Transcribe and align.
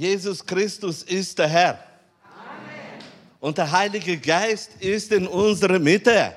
Jesus 0.00 0.42
Christus 0.46 1.02
ist 1.02 1.38
der 1.38 1.46
Herr. 1.46 1.78
Amen. 2.24 3.04
Und 3.38 3.58
der 3.58 3.70
Heilige 3.70 4.16
Geist 4.16 4.70
ist 4.80 5.12
in 5.12 5.26
unserer 5.26 5.78
Mitte. 5.78 6.10
Amen. 6.14 6.32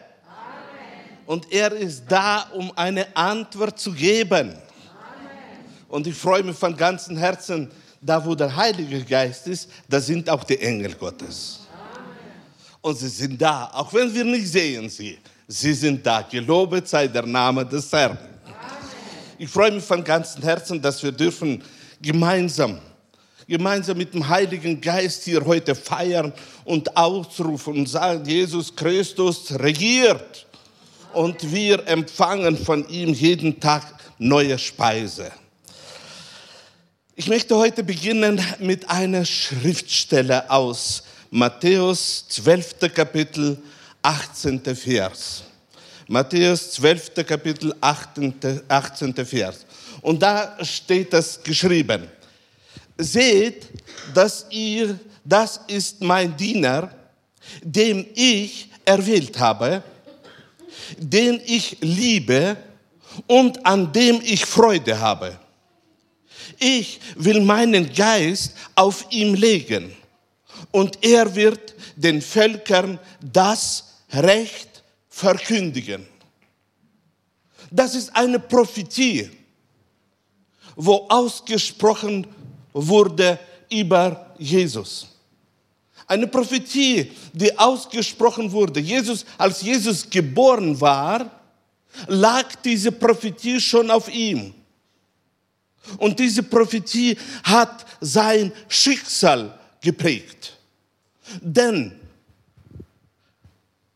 Und 1.26 1.50
er 1.50 1.72
ist 1.72 2.04
da, 2.06 2.42
um 2.54 2.74
eine 2.76 3.16
Antwort 3.16 3.80
zu 3.80 3.94
geben. 3.94 4.50
Amen. 4.50 4.58
Und 5.88 6.06
ich 6.08 6.14
freue 6.14 6.44
mich 6.44 6.58
von 6.58 6.76
ganzem 6.76 7.16
Herzen, 7.16 7.72
da 8.02 8.26
wo 8.26 8.36
der 8.36 8.54
Heilige 8.54 9.02
Geist 9.06 9.48
ist, 9.48 9.70
da 9.88 10.02
sind 10.02 10.30
auch 10.30 10.44
die 10.44 10.60
Engel 10.60 10.96
Gottes. 10.96 11.62
Und 12.82 12.98
sie 12.98 13.08
sind 13.08 13.42
da, 13.42 13.72
auch 13.72 13.94
wenn 13.94 14.14
wir 14.14 14.26
nicht 14.26 14.50
sehen 14.50 14.90
sie. 14.90 15.18
Sie 15.48 15.74
sind 15.74 16.06
da. 16.06 16.22
Gelobet 16.24 16.86
sei 16.90 17.08
der 17.08 17.26
Name 17.26 17.66
des 17.66 17.90
Herrn. 17.94 18.18
Ich 19.38 19.50
freue 19.50 19.72
mich 19.72 19.86
von 19.86 20.04
ganzem 20.04 20.44
Herzen, 20.44 20.82
dass 20.82 21.02
wir 21.02 21.14
dürfen 21.14 21.64
gemeinsam 22.02 22.82
gemeinsam 23.48 23.98
mit 23.98 24.14
dem 24.14 24.28
Heiligen 24.28 24.80
Geist 24.80 25.24
hier 25.24 25.46
heute 25.46 25.76
feiern 25.76 26.34
und 26.66 26.96
ausrufen 26.96 27.78
und 27.80 27.90
sagen, 27.90 28.26
Jesus 28.26 28.76
Christus 28.76 29.52
regiert. 29.60 30.46
Und 31.14 31.52
wir 31.52 31.88
empfangen 31.88 32.58
von 32.58 32.88
ihm 32.90 33.14
jeden 33.14 33.60
Tag 33.60 33.84
neue 34.18 34.58
Speise. 34.58 35.32
Ich 37.16 37.28
möchte 37.28 37.56
heute 37.56 37.84
beginnen 37.84 38.42
mit 38.60 38.90
einer 38.90 39.24
Schriftstelle 39.24 40.50
aus 40.50 41.04
Matthäus 41.30 42.26
12. 42.30 42.92
Kapitel 42.94 43.62
18. 44.02 44.64
Vers. 44.76 45.44
Matthäus 46.08 46.72
12. 46.72 47.14
Kapitel 47.28 47.76
18. 47.80 49.14
Vers. 49.26 49.66
Und 50.02 50.24
da 50.24 50.58
steht 50.64 51.14
das 51.14 51.44
geschrieben 51.44 52.08
seht, 52.98 53.68
dass 54.14 54.46
ihr, 54.50 55.00
das 55.24 55.62
ist 55.68 56.02
mein 56.02 56.36
Diener, 56.36 56.94
dem 57.62 58.06
ich 58.14 58.70
erwählt 58.86 59.40
habe, 59.40 59.84
den 60.98 61.42
ich 61.46 61.78
liebe 61.82 62.58
und 63.28 63.66
an 63.66 63.92
dem 63.92 64.22
ich 64.24 64.46
Freude 64.46 65.00
habe. 65.00 65.40
Ich 66.60 67.00
will 67.16 67.42
meinen 67.42 67.94
Geist 67.94 68.54
auf 68.76 69.06
ihm 69.10 69.34
legen 69.34 69.96
und 70.72 71.04
er 71.04 71.34
wird 71.36 71.74
den 71.96 72.22
Völkern 72.22 73.00
das 73.22 73.96
Recht 74.12 74.84
verkündigen. 75.10 76.06
Das 77.72 77.96
ist 77.96 78.16
eine 78.16 78.40
Prophetie, 78.40 79.32
wo 80.76 81.08
ausgesprochen 81.10 82.28
wurde 82.74 83.40
über 83.70 84.34
Jesus. 84.38 85.08
Eine 86.08 86.28
Prophetie, 86.28 87.12
die 87.32 87.58
ausgesprochen 87.58 88.52
wurde. 88.52 88.80
Jesus, 88.80 89.26
als 89.38 89.62
Jesus 89.62 90.10
geboren 90.10 90.80
war, 90.80 91.30
lag 92.08 92.56
diese 92.64 92.92
Prophetie 92.92 93.60
schon 93.60 93.90
auf 93.90 94.14
ihm. 94.14 94.54
Und 95.98 96.20
diese 96.20 96.44
Prophetie 96.44 97.18
hat 97.44 97.86
sein 98.02 98.52
Schicksal 98.68 99.58
geprägt. 99.82 100.58
Denn 101.42 101.94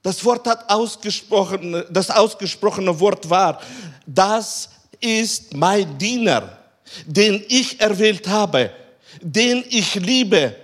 das 0.01 0.23
Wort 0.23 0.47
hat 0.47 0.69
ausgesprochen, 0.69 1.83
das 1.89 2.09
ausgesprochene 2.09 2.97
Wort 2.99 3.29
war, 3.29 3.61
das 4.05 4.69
ist 4.99 5.53
mein 5.53 5.97
Diener 5.97 6.56
den 7.05 7.43
ich 7.47 7.79
erwählt 7.79 8.27
habe, 8.27 8.71
den 9.21 9.63
ich 9.69 9.95
liebe 9.95 10.55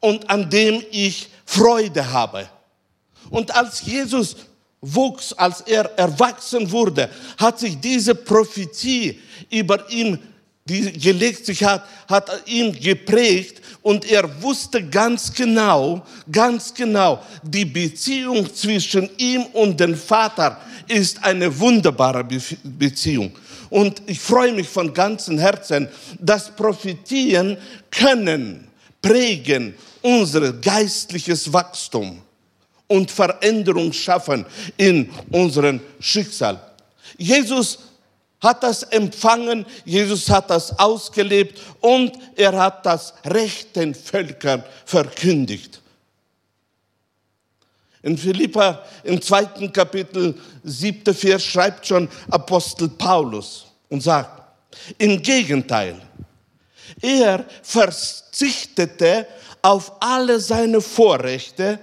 und 0.00 0.28
an 0.28 0.48
dem 0.48 0.82
ich 0.90 1.28
Freude 1.44 2.10
habe. 2.10 2.48
Und 3.30 3.54
als 3.54 3.82
Jesus 3.82 4.36
wuchs, 4.80 5.32
als 5.32 5.60
er 5.62 5.84
erwachsen 5.98 6.70
wurde, 6.70 7.10
hat 7.36 7.58
sich 7.58 7.78
diese 7.80 8.14
Prophetie 8.14 9.20
über 9.50 9.90
ihn 9.90 10.18
die 10.68 10.92
gelegt 10.92 11.46
sich 11.46 11.64
hat, 11.64 11.84
hat 12.08 12.30
ihn 12.46 12.78
geprägt 12.78 13.62
und 13.82 14.04
er 14.10 14.42
wusste 14.42 14.86
ganz 14.86 15.32
genau, 15.32 16.04
ganz 16.30 16.74
genau, 16.74 17.22
die 17.42 17.64
Beziehung 17.64 18.54
zwischen 18.54 19.08
ihm 19.16 19.44
und 19.54 19.80
dem 19.80 19.96
Vater 19.96 20.60
ist 20.86 21.22
eine 21.24 21.58
wunderbare 21.58 22.24
Beziehung. 22.24 23.32
Und 23.70 24.02
ich 24.06 24.20
freue 24.20 24.52
mich 24.52 24.68
von 24.68 24.92
ganzem 24.92 25.38
Herzen, 25.38 25.88
dass 26.18 26.54
Prophetien 26.54 27.56
können 27.90 28.68
prägen 29.00 29.74
unser 30.02 30.52
geistliches 30.52 31.52
Wachstum 31.52 32.22
und 32.86 33.10
Veränderung 33.10 33.92
schaffen 33.92 34.46
in 34.76 35.10
unserem 35.30 35.80
Schicksal. 36.00 36.60
Jesus 37.16 37.78
hat 38.40 38.62
das 38.62 38.84
empfangen, 38.84 39.66
Jesus 39.84 40.30
hat 40.30 40.50
das 40.50 40.78
ausgelebt 40.78 41.60
und 41.80 42.12
er 42.36 42.56
hat 42.56 42.86
das 42.86 43.12
rechten 43.24 43.94
Völkern 43.94 44.62
verkündigt. 44.84 45.80
In 48.08 48.16
Philippa 48.16 48.82
im 49.04 49.20
zweiten 49.20 49.70
Kapitel, 49.70 50.34
siebte 50.64 51.12
Vers, 51.12 51.44
schreibt 51.44 51.86
schon 51.86 52.08
Apostel 52.30 52.88
Paulus 52.88 53.66
und 53.90 54.02
sagt, 54.02 54.42
im 54.96 55.20
Gegenteil, 55.20 56.00
er 57.02 57.44
verzichtete 57.62 59.26
auf 59.60 59.92
alle 60.00 60.40
seine 60.40 60.80
Vorrechte 60.80 61.78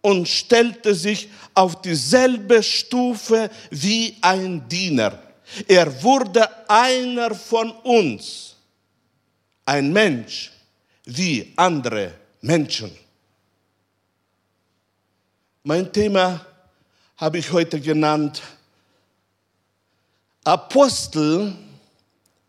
und 0.00 0.26
stellte 0.26 0.92
sich 0.92 1.28
auf 1.54 1.82
dieselbe 1.82 2.60
Stufe 2.60 3.48
wie 3.70 4.16
ein 4.20 4.68
Diener. 4.68 5.22
Er 5.68 6.02
wurde 6.02 6.48
einer 6.68 7.32
von 7.32 7.70
uns, 7.84 8.56
ein 9.64 9.92
Mensch 9.92 10.50
wie 11.04 11.52
andere 11.54 12.10
Menschen. 12.40 12.90
Mein 15.68 15.92
Thema 15.92 16.46
habe 17.18 17.36
ich 17.36 17.52
heute 17.52 17.78
genannt, 17.78 18.40
Apostel 20.42 21.54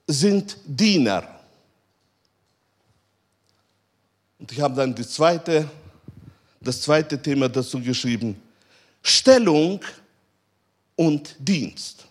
sind 0.07 0.55
Diener. 0.63 1.27
Und 4.39 4.49
ich 4.53 4.61
habe 4.61 4.73
dann 4.73 4.95
die 4.95 5.05
zweite, 5.05 5.69
das 6.61 6.81
zweite 6.81 7.21
Thema 7.21 7.49
dazu 7.49 7.81
geschrieben, 7.81 8.41
Stellung 9.03 9.81
und 10.95 11.35
Dienst. 11.39 12.05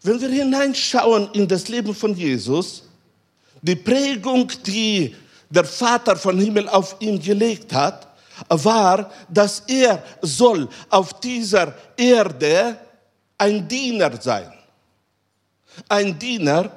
Wenn 0.00 0.22
wir 0.22 0.30
hineinschauen 0.30 1.34
in 1.34 1.46
das 1.46 1.68
Leben 1.68 1.94
von 1.94 2.16
Jesus, 2.16 2.84
die 3.60 3.76
Prägung, 3.76 4.50
die 4.64 5.14
der 5.54 5.64
Vater 5.64 6.16
von 6.16 6.38
Himmel 6.38 6.68
auf 6.68 6.96
ihn 6.98 7.20
gelegt 7.20 7.72
hat, 7.72 8.08
war, 8.48 9.10
dass 9.28 9.60
er 9.66 10.02
soll 10.20 10.68
auf 10.90 11.20
dieser 11.20 11.74
Erde 11.96 12.76
ein 13.38 13.66
Diener 13.68 14.20
sein. 14.20 14.52
Ein 15.88 16.18
Diener. 16.18 16.70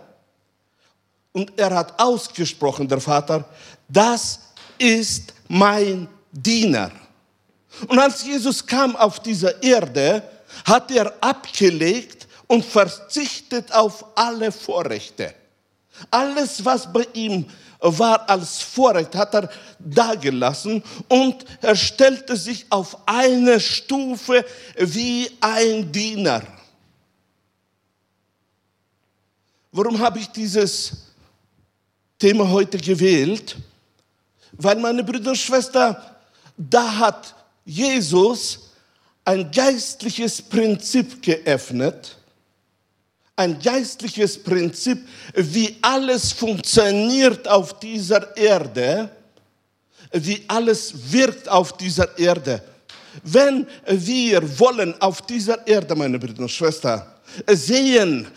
Und 1.31 1.51
er 1.57 1.75
hat 1.75 1.99
ausgesprochen, 1.99 2.87
der 2.87 3.01
Vater, 3.01 3.45
das 3.87 4.39
ist 4.77 5.33
mein 5.47 6.07
Diener. 6.31 6.91
Und 7.87 7.99
als 7.99 8.23
Jesus 8.25 8.66
kam 8.66 8.95
auf 8.95 9.19
diese 9.19 9.55
Erde, 9.61 10.23
hat 10.66 10.89
er 10.91 11.13
abgelegt 11.21 12.27
und 12.47 12.66
verzichtet 12.66 13.71
auf 13.71 14.05
alle 14.16 14.51
Vorrechte. 14.51 15.34
Alles, 16.09 16.63
was 16.63 16.91
bei 16.91 17.07
ihm 17.13 17.46
war 17.79 18.29
als 18.29 18.62
Vorrecht, 18.62 19.16
hat 19.16 19.34
er 19.34 19.50
dagelassen 19.79 20.84
und 21.08 21.46
er 21.62 21.76
stellte 21.76 22.35
sich 22.35 22.66
auf 22.70 22.97
eine 23.06 23.59
Stufe 23.59 24.46
wie 24.78 25.29
ein 25.41 25.91
Diener. 25.91 26.41
Warum 29.72 30.00
habe 30.00 30.20
ich 30.20 30.28
dieses 30.28 30.94
Thema 32.18 32.50
heute 32.50 32.78
gewählt? 32.78 33.56
Weil 34.53 34.78
meine 34.78 35.03
Brüder 35.03 35.32
und 35.32 35.38
Schwestern, 35.38 35.96
da 36.58 36.97
hat 36.97 37.35
Jesus 37.64 38.72
ein 39.24 39.52
geistliches 39.52 40.41
Prinzip 40.41 41.22
geöffnet, 41.22 42.16
ein 43.37 43.59
geistliches 43.59 44.41
Prinzip, 44.41 45.07
wie 45.35 45.78
alles 45.81 46.34
funktioniert 46.34 47.47
auf 47.47 47.79
dieser 47.79 48.35
Erde, 48.35 49.09
wie 50.11 50.43
alles 50.47 50.93
wirkt 51.11 51.47
auf 51.47 51.78
dieser 51.78 52.17
Erde, 52.17 52.61
wenn 53.23 53.67
wir 53.85 54.59
wollen 54.59 54.99
auf 55.01 55.22
dieser 55.22 55.66
Erde, 55.67 55.95
meine 55.95 56.19
Brüder 56.19 56.41
und 56.41 56.51
Schwestern, 56.51 57.03
sehen, 57.47 58.28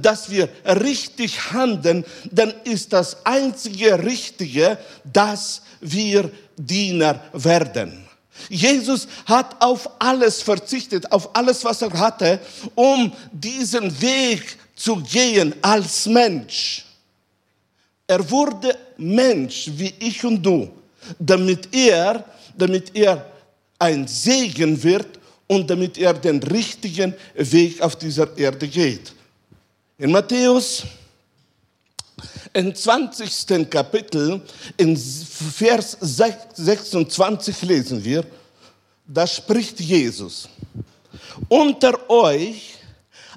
dass 0.00 0.30
wir 0.30 0.48
richtig 0.64 1.52
handeln, 1.52 2.04
dann 2.30 2.54
ist 2.64 2.92
das 2.92 3.24
einzige 3.26 4.02
Richtige, 4.02 4.78
dass 5.04 5.62
wir 5.80 6.30
Diener 6.56 7.20
werden. 7.32 8.05
Jesus 8.48 9.06
hat 9.24 9.60
auf 9.60 9.88
alles 9.98 10.42
verzichtet, 10.42 11.10
auf 11.10 11.34
alles, 11.34 11.64
was 11.64 11.82
er 11.82 11.92
hatte, 11.92 12.40
um 12.74 13.12
diesen 13.32 14.00
Weg 14.00 14.56
zu 14.74 14.96
gehen 14.96 15.54
als 15.62 16.06
Mensch. 16.06 16.84
Er 18.06 18.30
wurde 18.30 18.76
Mensch 18.96 19.70
wie 19.74 19.92
ich 19.98 20.24
und 20.24 20.42
du, 20.42 20.70
damit 21.18 21.74
er, 21.74 22.24
damit 22.56 22.94
er 22.94 23.26
ein 23.78 24.06
Segen 24.06 24.80
wird 24.82 25.18
und 25.46 25.68
damit 25.68 25.98
er 25.98 26.14
den 26.14 26.42
richtigen 26.42 27.14
Weg 27.34 27.80
auf 27.80 27.96
dieser 27.96 28.36
Erde 28.36 28.68
geht. 28.68 29.12
In 29.98 30.12
Matthäus 30.12 30.84
im 32.56 32.74
20. 32.74 33.68
Kapitel, 33.68 34.40
in 34.78 34.96
Vers 34.96 35.98
26 36.00 37.62
lesen 37.62 38.02
wir, 38.02 38.24
da 39.06 39.26
spricht 39.26 39.78
Jesus, 39.78 40.48
unter 41.48 42.08
euch 42.08 42.78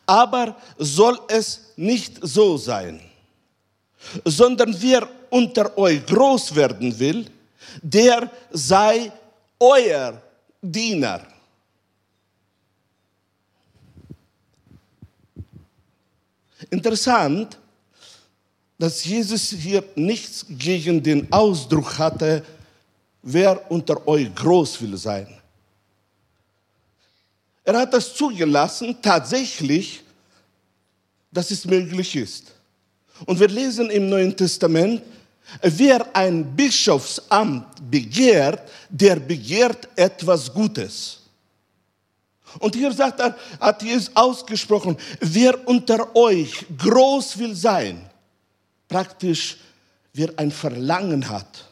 aber 0.05 0.55
soll 0.77 1.19
es 1.27 1.73
nicht 1.75 2.17
so 2.21 2.55
sein, 2.57 3.01
sondern 4.23 4.73
wer 4.81 5.07
unter 5.29 5.77
euch 5.77 6.05
groß 6.05 6.55
werden 6.55 6.97
will, 6.97 7.25
der 7.81 8.31
sei 8.51 9.11
euer 9.59 10.19
Diener. 10.61 11.27
Interessant, 16.71 17.57
dass 18.79 19.03
Jesus 19.03 19.49
hier 19.49 19.83
nichts 19.95 20.45
gegen 20.49 21.03
den 21.03 21.31
Ausdruck 21.31 21.99
hatte, 21.99 22.43
wer 23.21 23.69
unter 23.69 24.07
euch 24.07 24.33
groß 24.33 24.81
will 24.81 24.95
sein. 24.95 25.27
Er 27.65 27.77
hat 27.77 27.93
das 27.93 28.15
zugelassen, 28.15 28.97
tatsächlich, 29.01 30.01
dass 31.29 31.51
es 31.51 31.65
möglich 31.65 32.15
ist. 32.15 32.45
Und 33.25 33.37
wir 33.37 33.49
lesen 33.49 33.89
im 33.89 34.07
Neuen 34.07 34.35
Testament, 34.35 35.01
wer 35.61 36.15
ein 36.15 36.55
Bischofsamt 36.55 37.91
begehrt, 37.91 38.61
der 38.89 39.17
begehrt 39.17 39.89
etwas 39.95 40.51
Gutes. 40.51 41.19
Und 42.59 42.75
hier 42.75 42.93
sagt 42.93 43.19
er, 43.19 43.35
hat 43.59 43.83
Jesus 43.83 44.09
ausgesprochen, 44.15 44.97
wer 45.19 45.67
unter 45.67 46.15
euch 46.15 46.65
groß 46.77 47.37
will 47.37 47.53
sein, 47.53 48.08
praktisch 48.89 49.57
wer 50.13 50.31
ein 50.37 50.51
Verlangen 50.51 51.29
hat, 51.29 51.65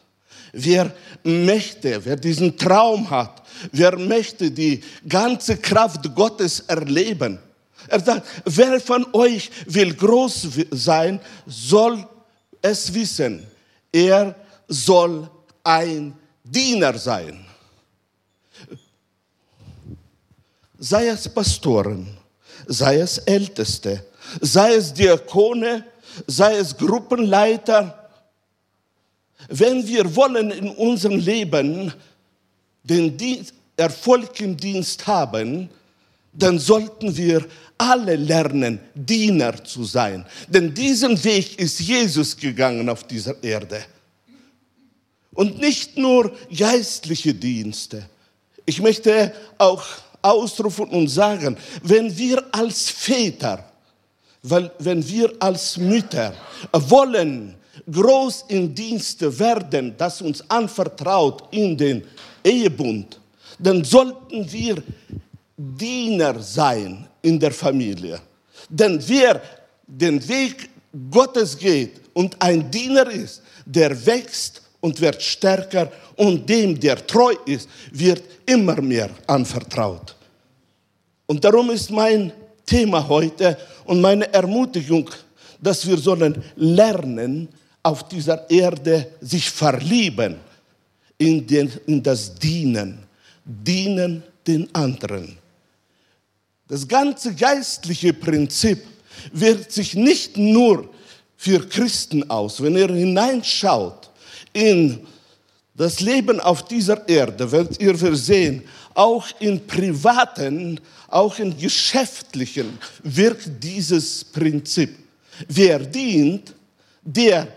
wer 0.52 0.90
möchte, 1.22 2.02
wer 2.04 2.16
diesen 2.16 2.56
Traum 2.56 3.10
hat, 3.10 3.42
wer 3.72 3.98
möchte 3.98 4.50
die 4.50 4.82
ganze 5.06 5.58
Kraft 5.58 6.14
Gottes 6.14 6.60
erleben. 6.60 7.38
Er 7.88 8.00
sagt, 8.00 8.26
wer 8.44 8.80
von 8.80 9.06
euch 9.12 9.50
will 9.66 9.94
groß 9.94 10.48
sein, 10.70 11.20
soll 11.46 12.08
es 12.62 12.94
wissen, 12.94 13.46
er 13.92 14.34
soll 14.68 15.28
ein 15.62 16.14
Diener 16.42 16.96
sein. 16.96 17.44
sei 20.78 21.08
es 21.08 21.28
Pastoren, 21.28 22.06
sei 22.66 23.00
es 23.00 23.18
Älteste, 23.18 24.04
sei 24.40 24.74
es 24.74 24.92
Diakone, 24.92 25.84
sei 26.26 26.56
es 26.56 26.76
Gruppenleiter. 26.76 28.10
Wenn 29.48 29.86
wir 29.86 30.14
wollen 30.16 30.50
in 30.50 30.70
unserem 30.70 31.18
Leben 31.18 31.92
den 32.82 33.16
Dienst, 33.16 33.54
Erfolg 33.76 34.40
im 34.40 34.56
Dienst 34.56 35.06
haben, 35.06 35.70
dann 36.32 36.58
sollten 36.58 37.16
wir 37.16 37.46
alle 37.76 38.16
lernen, 38.16 38.80
Diener 38.94 39.62
zu 39.64 39.84
sein. 39.84 40.26
Denn 40.48 40.74
diesen 40.74 41.22
Weg 41.22 41.58
ist 41.58 41.80
Jesus 41.80 42.36
gegangen 42.36 42.88
auf 42.88 43.04
dieser 43.04 43.40
Erde. 43.42 43.84
Und 45.32 45.60
nicht 45.60 45.96
nur 45.96 46.36
geistliche 46.54 47.32
Dienste. 47.32 48.08
Ich 48.66 48.80
möchte 48.80 49.32
auch 49.56 49.84
ausrufen 50.20 50.86
und 50.88 51.08
sagen, 51.08 51.56
wenn 51.82 52.16
wir 52.18 52.42
als 52.52 52.90
Väter, 52.90 53.67
weil, 54.48 54.70
wenn 54.78 55.06
wir 55.06 55.32
als 55.38 55.76
Mütter 55.76 56.34
wollen, 56.72 57.54
groß 57.90 58.44
in 58.48 58.74
Dienste 58.74 59.36
werden, 59.38 59.94
das 59.96 60.20
uns 60.22 60.42
anvertraut 60.48 61.44
in 61.50 61.76
den 61.76 62.04
Ehebund, 62.44 63.20
dann 63.58 63.84
sollten 63.84 64.50
wir 64.50 64.82
Diener 65.56 66.40
sein 66.40 67.06
in 67.22 67.38
der 67.38 67.52
Familie. 67.52 68.20
Denn 68.68 69.02
wer 69.06 69.40
den 69.86 70.26
Weg 70.28 70.70
Gottes 71.10 71.56
geht 71.56 72.00
und 72.14 72.40
ein 72.40 72.70
Diener 72.70 73.10
ist, 73.10 73.42
der 73.64 74.06
wächst 74.06 74.62
und 74.80 75.00
wird 75.00 75.20
stärker 75.22 75.90
und 76.16 76.48
dem, 76.48 76.78
der 76.78 77.04
treu 77.06 77.34
ist, 77.46 77.68
wird 77.92 78.22
immer 78.46 78.80
mehr 78.80 79.10
anvertraut. 79.26 80.14
Und 81.26 81.44
darum 81.44 81.70
ist 81.70 81.90
mein 81.90 82.32
Thema 82.68 83.08
heute 83.08 83.56
und 83.86 84.00
meine 84.00 84.32
Ermutigung, 84.32 85.10
dass 85.60 85.86
wir 85.86 85.96
sollen 85.96 86.42
lernen, 86.56 87.48
auf 87.82 88.06
dieser 88.08 88.48
Erde 88.50 89.08
sich 89.20 89.50
verlieben 89.50 90.36
in, 91.16 91.46
den, 91.46 91.72
in 91.86 92.02
das 92.02 92.34
Dienen, 92.34 92.98
dienen 93.44 94.22
den 94.46 94.72
anderen. 94.74 95.38
Das 96.68 96.86
ganze 96.86 97.34
geistliche 97.34 98.12
Prinzip 98.12 98.82
wirkt 99.32 99.72
sich 99.72 99.94
nicht 99.94 100.36
nur 100.36 100.90
für 101.36 101.66
Christen 101.66 102.28
aus. 102.28 102.62
Wenn 102.62 102.76
ihr 102.76 102.92
hineinschaut 102.92 104.10
in 104.52 105.06
das 105.74 106.00
Leben 106.00 106.40
auf 106.40 106.64
dieser 106.66 107.08
Erde, 107.08 107.50
werdet 107.50 107.80
ihr 107.80 107.96
sehen, 108.16 108.64
auch 108.94 109.26
in 109.38 109.64
privaten, 109.66 110.80
auch 111.08 111.38
in 111.38 111.56
geschäftlichen 111.56 112.78
wirkt 113.02 113.50
dieses 113.62 114.24
Prinzip. 114.24 114.96
Wer 115.48 115.78
dient, 115.78 116.54
der 117.02 117.48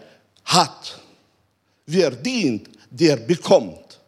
hat. 0.45 0.99
Wer 1.85 2.11
dient, 2.11 2.69
der 2.89 3.17
bekommt. 3.17 3.99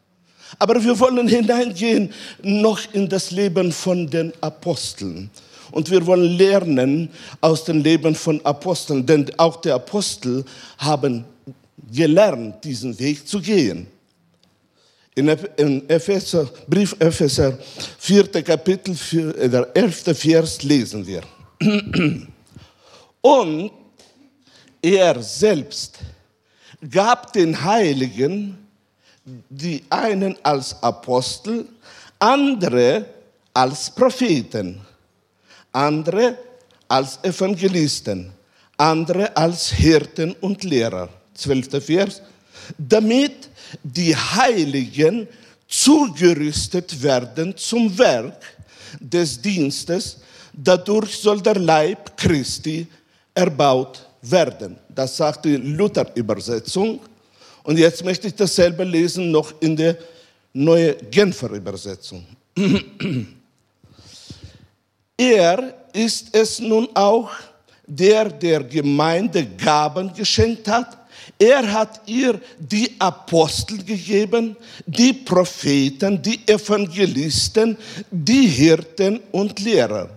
Aber 0.60 0.82
wir 0.84 0.98
wollen 1.00 1.28
hineingehen 1.28 2.14
noch 2.42 2.80
in 2.94 3.10
das 3.10 3.32
Leben 3.32 3.72
von 3.72 4.10
den 4.10 4.32
Aposteln. 4.42 5.30
Und 5.72 5.90
wir 5.90 6.06
wollen 6.06 6.38
lernen 6.38 7.10
aus 7.42 7.66
dem 7.66 7.82
Leben 7.82 8.14
von 8.14 8.44
Aposteln, 8.46 9.06
denn 9.06 9.28
auch 9.38 9.60
die 9.60 9.72
Apostel 9.72 10.46
haben 10.78 11.26
gelernt, 11.92 12.64
diesen 12.64 12.98
Weg 13.00 13.28
zu 13.28 13.42
gehen. 13.42 13.88
In 15.16 15.30
Epheser, 15.90 16.50
Brief 16.68 16.96
Epheser, 17.00 17.58
4. 18.00 18.44
Kapitel, 18.44 18.96
äh, 19.38 19.48
der 19.48 19.68
11. 19.76 20.18
Vers 20.18 20.64
lesen 20.64 21.06
wir. 21.06 21.22
Und 23.22 23.72
er 24.82 25.22
selbst 25.22 26.00
gab 26.90 27.32
den 27.32 27.64
Heiligen 27.64 28.58
die 29.50 29.84
einen 29.90 30.36
als 30.44 30.82
Apostel, 30.82 31.66
andere 32.20 33.06
als 33.54 33.90
Propheten, 33.90 34.82
andere 35.72 36.38
als 36.88 37.20
Evangelisten, 37.24 38.32
andere 38.78 39.36
als 39.36 39.72
Hirten 39.72 40.34
und 40.42 40.64
Lehrer. 40.64 41.10
Zwölfter 41.34 41.82
Vers. 41.82 42.22
Damit 42.78 43.50
die 43.82 44.16
Heiligen 44.16 45.28
zugerüstet 45.68 47.02
werden 47.02 47.56
zum 47.58 47.98
Werk 47.98 48.40
des 49.00 49.42
Dienstes, 49.42 50.18
dadurch 50.54 51.18
soll 51.18 51.42
der 51.42 51.56
Leib 51.56 52.16
Christi 52.16 52.86
erbaut 53.34 54.06
werden. 54.22 54.78
Das 54.88 55.18
sagt 55.18 55.46
die 55.46 55.58
Luther-Übersetzung. 55.58 57.00
Und 57.64 57.80
jetzt 57.80 58.04
möchte 58.04 58.28
ich 58.28 58.36
dasselbe 58.36 58.84
lesen 58.84 59.32
noch 59.32 59.54
in 59.62 59.76
der 59.76 59.98
neue 60.54 60.96
Genfer 60.96 61.50
Übersetzung. 61.52 62.26
er 65.18 65.74
ist 65.94 66.36
es 66.36 66.60
nun 66.60 66.88
auch, 66.94 67.32
der 67.86 68.30
der 68.30 68.64
Gemeinde 68.64 69.46
Gaben 69.46 70.14
geschenkt 70.14 70.68
hat, 70.68 70.98
Er 71.40 71.72
hat 71.72 72.02
ihr 72.06 72.40
die 72.60 72.96
Apostel 73.00 73.84
gegeben, 73.84 74.56
die 74.86 75.14
Propheten, 75.14 76.22
die 76.22 76.40
Evangelisten, 76.48 77.78
die 78.12 78.48
Hirten 78.48 79.20
und 79.32 79.60
Lehrer. 79.60 80.10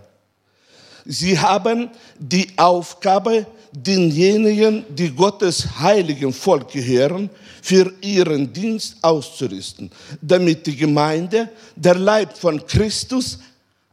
Sie 1.05 1.39
haben 1.39 1.91
die 2.19 2.49
Aufgabe, 2.57 3.47
denjenigen, 3.73 4.85
die 4.89 5.11
Gottes 5.11 5.67
heiligen 5.79 6.33
Volk 6.33 6.73
gehören, 6.73 7.29
für 7.63 7.93
ihren 8.01 8.53
Dienst 8.53 8.97
auszurüsten, 9.03 9.91
damit 10.21 10.67
die 10.67 10.77
Gemeinde, 10.77 11.51
der 11.75 11.97
Leib 11.97 12.37
von 12.37 12.65
Christus, 12.67 13.39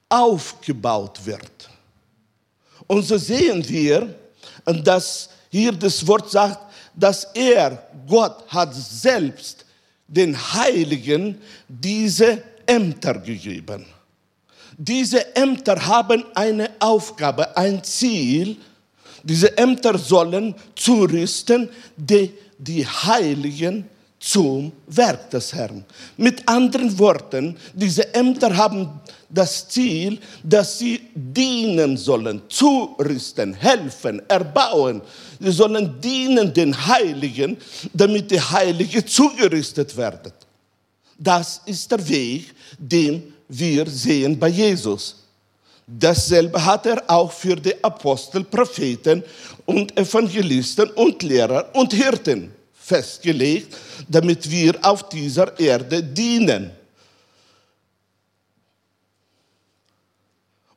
aufgebaut 0.07 1.19
wird. 1.25 1.69
Und 2.87 3.03
so 3.03 3.17
sehen 3.17 3.67
wir, 3.67 4.13
dass 4.65 5.29
hier 5.49 5.71
das 5.71 6.05
Wort 6.05 6.29
sagt, 6.29 6.72
dass 6.95 7.25
er, 7.33 7.87
Gott, 8.07 8.43
hat 8.47 8.73
selbst 8.73 9.65
den 10.07 10.35
Heiligen 10.35 11.39
diese 11.67 12.43
Ämter 12.65 13.15
gegeben. 13.15 13.85
Diese 14.77 15.35
Ämter 15.35 15.85
haben 15.85 16.25
eine 16.33 16.69
Aufgabe, 16.79 17.55
ein 17.55 17.83
Ziel. 17.83 18.57
Diese 19.23 19.55
Ämter 19.57 19.97
sollen 19.97 20.55
zurüsten 20.75 21.69
die, 21.95 22.31
die 22.57 22.85
Heiligen 22.85 23.87
zum 24.19 24.71
Werk 24.87 25.29
des 25.31 25.53
Herrn. 25.53 25.83
Mit 26.15 26.47
anderen 26.47 26.97
Worten, 26.97 27.57
diese 27.73 28.13
Ämter 28.13 28.55
haben 28.55 29.01
das 29.29 29.67
Ziel, 29.67 30.19
dass 30.43 30.79
sie 30.79 31.01
dienen 31.13 31.97
sollen, 31.97 32.41
zurüsten, 32.47 33.53
helfen, 33.53 34.21
erbauen. 34.29 35.01
Sollen 35.51 35.99
dienen 35.99 36.53
den 36.53 36.75
Heiligen, 36.87 37.57
damit 37.93 38.31
die 38.31 38.39
Heiligen 38.39 39.05
zugerüstet 39.05 39.95
werden. 39.97 40.31
Das 41.17 41.61
ist 41.65 41.91
der 41.91 42.07
Weg, 42.07 42.53
den 42.77 43.33
wir 43.47 43.85
sehen 43.87 44.39
bei 44.39 44.47
Jesus. 44.47 45.15
Dasselbe 45.85 46.63
hat 46.63 46.85
er 46.85 47.03
auch 47.09 47.31
für 47.31 47.55
die 47.55 47.83
Apostel, 47.83 48.43
Propheten 48.43 49.23
und 49.65 49.97
Evangelisten 49.97 50.89
und 50.91 51.21
Lehrer 51.23 51.69
und 51.73 51.93
Hirten 51.93 52.51
festgelegt, 52.73 53.75
damit 54.07 54.49
wir 54.49 54.77
auf 54.81 55.09
dieser 55.09 55.57
Erde 55.59 56.01
dienen. 56.01 56.71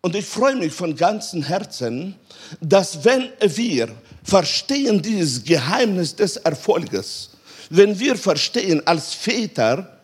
Und 0.01 0.15
ich 0.15 0.25
freue 0.25 0.55
mich 0.55 0.73
von 0.73 0.95
ganzem 0.95 1.43
Herzen, 1.43 2.15
dass 2.61 3.05
wenn 3.05 3.31
wir 3.41 3.89
verstehen 4.27 5.01
dieses 5.01 5.43
Geheimnis 5.45 6.15
des 6.15 6.37
Erfolges, 6.37 7.31
wenn 7.71 7.99
wir 7.99 8.17
verstehen 8.17 8.85
als 8.87 9.15
Väter, 9.15 9.99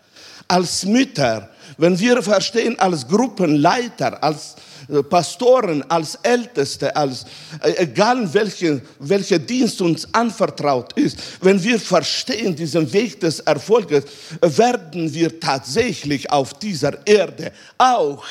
als 0.46 0.84
Mütter, 0.84 1.50
wenn 1.76 1.98
wir 1.98 2.22
verstehen 2.22 2.78
als 2.78 3.06
Gruppenleiter, 3.06 4.22
als 4.22 4.54
äh, 4.88 5.02
Pastoren, 5.02 5.82
als 5.90 6.16
Älteste, 6.22 6.94
als 6.94 7.24
äh, 7.62 7.72
egal 7.78 8.32
welcher 8.32 8.80
welche 8.98 9.40
Dienst 9.40 9.80
uns 9.80 10.06
anvertraut 10.12 10.92
ist, 10.94 11.18
wenn 11.40 11.62
wir 11.62 11.80
verstehen 11.80 12.54
diesen 12.54 12.92
Weg 12.92 13.20
des 13.20 13.40
Erfolges, 13.40 14.04
werden 14.40 15.12
wir 15.12 15.40
tatsächlich 15.40 16.30
auf 16.30 16.54
dieser 16.54 17.04
Erde 17.06 17.52
auch 17.78 18.24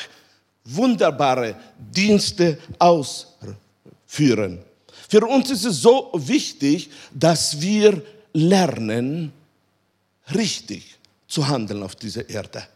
wunderbare 0.64 1.56
Dienste 1.78 2.58
ausführen. 2.78 4.62
Für 5.12 5.26
uns 5.26 5.50
ist 5.50 5.66
es 5.66 5.82
so 5.82 6.10
wichtig, 6.14 6.88
dass 7.12 7.60
wir 7.60 8.02
lernen, 8.32 9.30
richtig 10.34 10.96
zu 11.28 11.46
handeln 11.46 11.82
auf 11.82 11.94
dieser 11.94 12.30
Erde. 12.30 12.66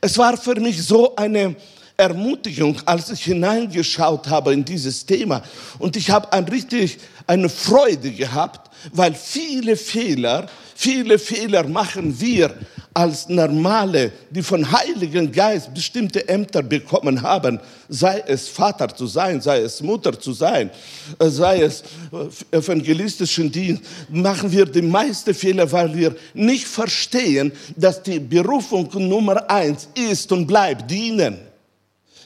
Es 0.00 0.18
war 0.18 0.36
für 0.36 0.56
mich 0.58 0.82
so 0.82 1.14
eine 1.14 1.54
Ermutigung, 1.96 2.80
als 2.84 3.10
ich 3.10 3.24
hineingeschaut 3.24 4.28
habe 4.28 4.52
in 4.52 4.64
dieses 4.64 5.04
Thema. 5.06 5.42
Und 5.78 5.96
ich 5.96 6.10
habe 6.10 6.32
ein 6.32 6.44
richtig 6.44 6.98
eine 7.26 7.48
Freude 7.48 8.10
gehabt, 8.10 8.70
weil 8.92 9.14
viele 9.14 9.76
Fehler, 9.76 10.46
viele 10.74 11.18
Fehler 11.18 11.66
machen 11.66 12.20
wir 12.20 12.54
als 12.94 13.28
Normale, 13.28 14.12
die 14.30 14.42
von 14.42 14.70
Heiligen 14.70 15.32
Geist 15.32 15.72
bestimmte 15.72 16.28
Ämter 16.28 16.62
bekommen 16.62 17.22
haben, 17.22 17.58
sei 17.88 18.22
es 18.26 18.48
Vater 18.48 18.88
zu 18.88 19.06
sein, 19.06 19.40
sei 19.40 19.60
es 19.60 19.80
Mutter 19.80 20.18
zu 20.18 20.32
sein, 20.32 20.70
äh, 21.18 21.28
sei 21.28 21.62
es 21.62 21.82
äh, 22.12 22.56
evangelistischen 22.56 23.50
Dienst, 23.50 23.82
machen 24.10 24.52
wir 24.52 24.66
die 24.66 24.82
meisten 24.82 25.32
Fehler, 25.32 25.70
weil 25.72 25.94
wir 25.96 26.14
nicht 26.34 26.66
verstehen, 26.66 27.52
dass 27.76 28.02
die 28.02 28.18
Berufung 28.18 28.90
Nummer 29.08 29.48
eins 29.50 29.88
ist 29.94 30.30
und 30.32 30.46
bleibt 30.46 30.90
dienen 30.90 31.51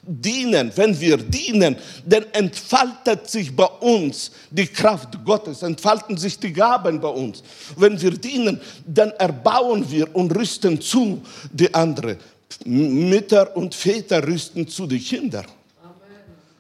dienen, 0.06 0.70
wenn 0.76 0.98
wir 0.98 1.16
dienen, 1.16 1.76
dann 2.04 2.24
entfaltet 2.32 3.28
sich 3.28 3.54
bei 3.54 3.66
uns 3.66 4.30
die 4.50 4.66
Kraft 4.66 5.24
Gottes, 5.24 5.62
entfalten 5.62 6.16
sich 6.16 6.38
die 6.38 6.52
Gaben 6.52 7.00
bei 7.00 7.08
uns. 7.08 7.42
Wenn 7.76 8.00
wir 8.00 8.12
dienen, 8.12 8.60
dann 8.86 9.10
erbauen 9.12 9.88
wir 9.90 10.14
und 10.14 10.34
rüsten 10.34 10.80
zu 10.80 11.22
die 11.52 11.72
anderen. 11.74 12.18
Mütter 12.64 13.56
und 13.56 13.74
Väter 13.74 14.26
rüsten 14.26 14.66
zu 14.68 14.86
die 14.86 15.00
Kinder, 15.00 15.44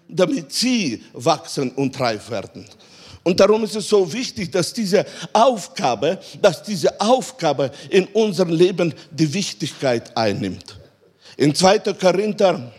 damit 0.08 0.52
sie 0.52 1.02
wachsen 1.12 1.70
und 1.70 1.98
reif 1.98 2.30
werden. 2.30 2.66
Und 3.22 3.40
darum 3.40 3.64
ist 3.64 3.74
es 3.74 3.88
so 3.88 4.12
wichtig, 4.12 4.52
dass 4.52 4.72
diese 4.72 5.04
Aufgabe, 5.32 6.18
dass 6.40 6.62
diese 6.62 7.00
Aufgabe 7.00 7.72
in 7.90 8.06
unserem 8.06 8.50
Leben 8.50 8.94
die 9.10 9.32
Wichtigkeit 9.32 10.16
einnimmt. 10.16 10.78
In 11.36 11.52
2. 11.54 11.78
Korinther 11.94 12.72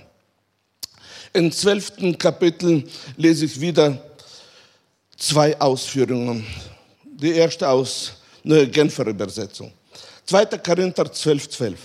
im 1.38 1.52
zwölften 1.52 2.18
Kapitel 2.18 2.84
lese 3.16 3.46
ich 3.46 3.62
wieder 3.62 4.02
zwei 5.16 5.60
Ausführungen. 5.62 6.44
Die 7.04 7.32
erste 7.32 7.70
aus 7.70 8.14
der 8.44 8.66
Genfer 8.66 9.06
Übersetzung. 9.06 9.72
2. 10.26 10.46
Korinther 10.58 11.12
12, 11.12 11.50
12. 11.50 11.80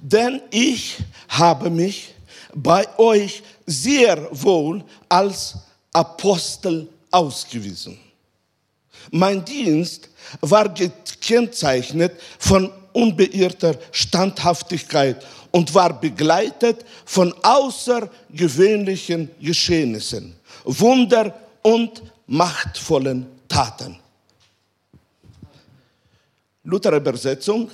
Denn 0.00 0.40
ich 0.52 0.96
habe 1.28 1.68
mich 1.70 2.14
bei 2.54 2.86
euch 2.98 3.42
sehr 3.66 4.28
wohl 4.30 4.84
als 5.08 5.56
Apostel 5.92 6.88
ausgewiesen. 7.10 7.98
Mein 9.10 9.44
Dienst 9.44 10.08
war 10.40 10.68
gekennzeichnet 10.68 12.12
von 12.38 12.70
unbeirrter 12.92 13.76
Standhaftigkeit 13.90 15.24
und 15.58 15.74
war 15.74 15.92
begleitet 15.98 16.84
von 17.04 17.34
außergewöhnlichen 17.42 19.28
Geschehnissen, 19.40 20.36
Wunder 20.62 21.34
und 21.62 22.00
machtvollen 22.28 23.26
Taten. 23.48 23.98
Luther 26.62 26.92
Übersetzung. 26.92 27.72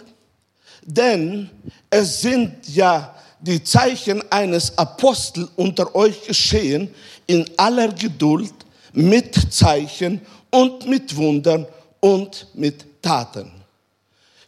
Denn 0.87 1.51
es 1.91 2.23
sind 2.23 2.55
ja 2.69 3.15
die 3.39 3.63
Zeichen 3.63 4.23
eines 4.33 4.79
Apostel 4.79 5.47
unter 5.57 5.95
euch 5.95 6.27
geschehen 6.27 6.89
in 7.27 7.45
aller 7.59 7.89
Geduld 7.89 8.55
mit 8.95 9.53
Zeichen 9.53 10.23
und 10.51 10.89
mit 10.89 11.15
Wundern 11.15 11.67
und 12.01 12.47
mit 12.55 13.03
Taten. 13.03 13.54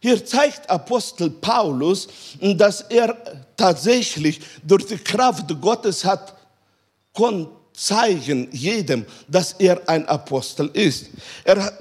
Hier 0.07 0.25
zeigt 0.25 0.71
Apostel 0.71 1.31
Paulus, 1.31 2.07
dass 2.41 2.83
er 2.83 3.17
tatsächlich 3.57 4.41
durch 4.63 4.87
die 4.87 4.99
Kraft 4.99 5.47
Gottes 5.61 6.05
hat 6.05 6.33
zeigen 7.73 8.47
jedem, 8.53 9.05
dass 9.27 9.55
er 9.59 9.83
ein 9.89 10.07
Apostel 10.07 10.71
ist. 10.75 11.07
Er 11.43 11.73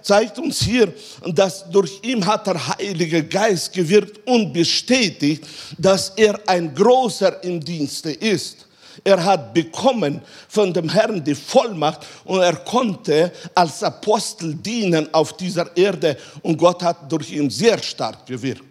zeigt 0.00 0.38
uns 0.38 0.62
hier, 0.62 0.94
dass 1.26 1.70
durch 1.70 2.00
ihn 2.02 2.24
hat 2.24 2.46
der 2.46 2.68
Heilige 2.68 3.22
Geist 3.22 3.70
gewirkt 3.74 4.26
und 4.26 4.54
bestätigt, 4.54 5.46
dass 5.76 6.14
er 6.16 6.40
ein 6.48 6.74
Großer 6.74 7.44
im 7.44 7.60
Dienste 7.60 8.12
ist. 8.12 8.66
Er 9.04 9.24
hat 9.24 9.54
bekommen 9.54 10.20
von 10.48 10.72
dem 10.72 10.88
Herrn 10.88 11.24
die 11.24 11.34
Vollmacht 11.34 12.06
und 12.24 12.40
er 12.40 12.56
konnte 12.56 13.32
als 13.54 13.82
Apostel 13.82 14.54
dienen 14.54 15.12
auf 15.14 15.36
dieser 15.36 15.74
Erde 15.76 16.16
und 16.42 16.56
Gott 16.56 16.82
hat 16.82 17.10
durch 17.10 17.32
ihn 17.32 17.48
sehr 17.48 17.78
stark 17.82 18.26
gewirkt. 18.26 18.64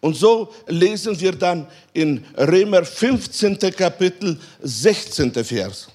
Und 0.00 0.14
so 0.14 0.52
lesen 0.66 1.18
wir 1.20 1.32
dann 1.32 1.66
in 1.92 2.24
Römer 2.36 2.84
15. 2.84 3.58
Kapitel 3.58 4.38
16. 4.60 5.32
Vers. 5.44 5.88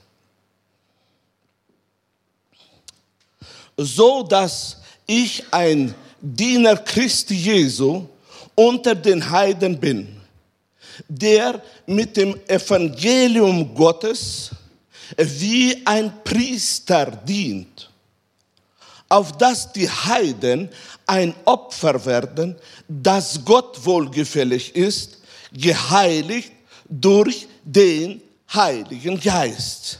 So 3.75 4.23
dass 4.23 4.77
ich 5.05 5.43
ein 5.51 5.93
Diener 6.19 6.77
Christi 6.77 7.35
Jesu 7.35 8.07
unter 8.55 8.95
den 8.95 9.29
Heiden 9.29 9.79
bin 9.79 10.16
der 11.07 11.61
mit 11.85 12.17
dem 12.17 12.39
Evangelium 12.47 13.73
Gottes 13.73 14.51
wie 15.17 15.81
ein 15.85 16.23
Priester 16.23 17.05
dient. 17.05 17.89
auf 19.09 19.37
dass 19.37 19.71
die 19.71 19.89
Heiden 19.89 20.69
ein 21.05 21.33
Opfer 21.45 22.05
werden, 22.05 22.55
das 22.87 23.39
Gott 23.45 23.85
wohlgefällig 23.85 24.75
ist, 24.75 25.19
geheiligt 25.53 26.51
durch 26.89 27.47
den 27.63 28.21
Heiligen 28.53 29.19
Geist. 29.19 29.99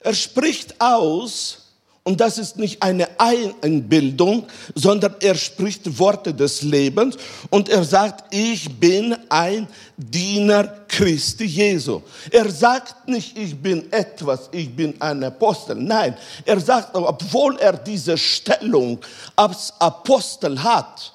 Er 0.00 0.14
spricht 0.14 0.80
aus, 0.80 1.61
und 2.04 2.20
das 2.20 2.36
ist 2.36 2.58
nicht 2.58 2.82
eine 2.82 3.08
Einbildung, 3.18 4.46
sondern 4.74 5.14
er 5.20 5.36
spricht 5.36 5.98
Worte 6.00 6.34
des 6.34 6.62
Lebens 6.62 7.16
und 7.48 7.68
er 7.68 7.84
sagt, 7.84 8.34
ich 8.34 8.68
bin 8.80 9.16
ein 9.28 9.68
Diener 9.96 10.64
Christi 10.88 11.44
Jesu. 11.44 12.02
Er 12.30 12.50
sagt 12.50 13.08
nicht, 13.08 13.38
ich 13.38 13.56
bin 13.56 13.92
etwas, 13.92 14.48
ich 14.50 14.74
bin 14.74 15.00
ein 15.00 15.22
Apostel. 15.22 15.76
Nein, 15.76 16.16
er 16.44 16.58
sagt, 16.58 16.88
obwohl 16.92 17.56
er 17.58 17.74
diese 17.74 18.18
Stellung 18.18 18.98
als 19.36 19.72
Apostel 19.78 20.60
hat 20.60 21.12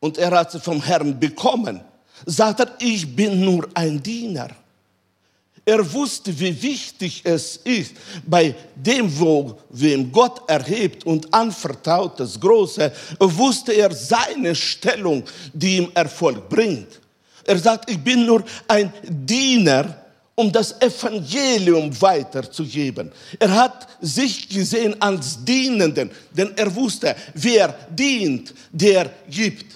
und 0.00 0.18
er 0.18 0.32
hat 0.32 0.50
sie 0.50 0.58
vom 0.58 0.82
Herrn 0.82 1.18
bekommen, 1.18 1.80
sagt 2.26 2.58
er, 2.58 2.72
ich 2.80 3.14
bin 3.14 3.40
nur 3.44 3.68
ein 3.74 4.02
Diener. 4.02 4.48
Er 5.70 5.92
wusste, 5.92 6.36
wie 6.40 6.60
wichtig 6.60 7.20
es 7.22 7.58
ist, 7.58 7.92
bei 8.26 8.52
dem, 8.74 9.06
wo, 9.20 9.56
wem 9.68 10.10
Gott 10.10 10.42
erhebt 10.48 11.06
und 11.06 11.32
anvertraut 11.32 12.18
das 12.18 12.40
Große, 12.40 12.90
wusste 13.20 13.74
er 13.74 13.94
seine 13.94 14.52
Stellung, 14.52 15.22
die 15.52 15.76
ihm 15.76 15.92
Erfolg 15.94 16.48
bringt. 16.48 16.98
Er 17.44 17.56
sagt, 17.56 17.88
ich 17.88 18.00
bin 18.00 18.26
nur 18.26 18.42
ein 18.66 18.92
Diener, 19.04 19.96
um 20.34 20.50
das 20.50 20.74
Evangelium 20.80 21.88
weiterzugeben. 22.02 23.12
Er 23.38 23.54
hat 23.54 23.86
sich 24.00 24.48
gesehen 24.48 25.00
als 25.00 25.38
Dienenden, 25.44 26.10
denn 26.32 26.50
er 26.56 26.74
wusste, 26.74 27.14
wer 27.34 27.72
dient, 27.90 28.52
der 28.72 29.08
gibt. 29.30 29.66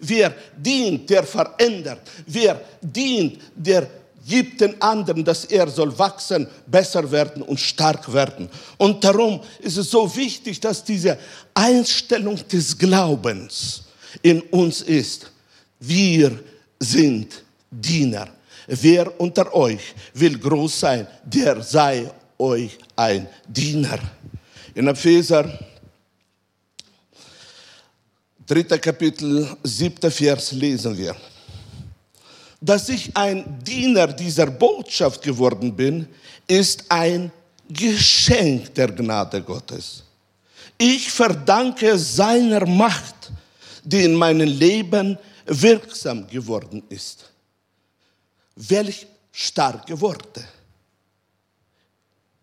Wer 0.00 0.34
dient, 0.56 1.08
der 1.08 1.22
verändert. 1.22 2.00
Wer 2.26 2.60
dient, 2.82 3.38
der 3.54 3.88
gibt 4.26 4.60
den 4.60 4.80
anderen, 4.82 5.24
dass 5.24 5.44
er 5.44 5.68
soll 5.68 5.96
wachsen, 5.98 6.46
besser 6.66 7.10
werden 7.10 7.42
und 7.42 7.60
stark 7.60 8.12
werden. 8.12 8.48
Und 8.76 9.02
darum 9.04 9.40
ist 9.60 9.76
es 9.76 9.90
so 9.90 10.14
wichtig, 10.16 10.60
dass 10.60 10.82
diese 10.82 11.18
Einstellung 11.54 12.36
des 12.48 12.76
Glaubens 12.76 13.84
in 14.22 14.40
uns 14.42 14.82
ist. 14.82 15.30
Wir 15.78 16.38
sind 16.80 17.42
Diener. 17.70 18.28
Wer 18.66 19.20
unter 19.20 19.54
euch 19.54 19.94
will 20.14 20.38
groß 20.38 20.80
sein, 20.80 21.06
der 21.24 21.62
sei 21.62 22.10
euch 22.38 22.76
ein 22.96 23.28
Diener. 23.46 23.98
In 24.74 24.88
Epheser, 24.88 25.58
dritter 28.44 28.78
Kapitel, 28.78 29.56
siebter 29.62 30.10
Vers 30.10 30.52
lesen 30.52 30.98
wir 30.98 31.14
dass 32.60 32.88
ich 32.88 33.16
ein 33.16 33.58
Diener 33.62 34.08
dieser 34.08 34.46
Botschaft 34.46 35.22
geworden 35.22 35.74
bin, 35.74 36.08
ist 36.46 36.84
ein 36.88 37.30
Geschenk 37.68 38.74
der 38.74 38.92
Gnade 38.92 39.42
Gottes. 39.42 40.02
Ich 40.78 41.10
verdanke 41.10 41.98
seiner 41.98 42.66
Macht, 42.66 43.32
die 43.84 44.04
in 44.04 44.14
meinem 44.14 44.48
Leben 44.48 45.18
wirksam 45.46 46.26
geworden 46.26 46.82
ist. 46.88 47.30
Welch 48.56 49.06
starke 49.32 49.98
Worte. 50.00 50.44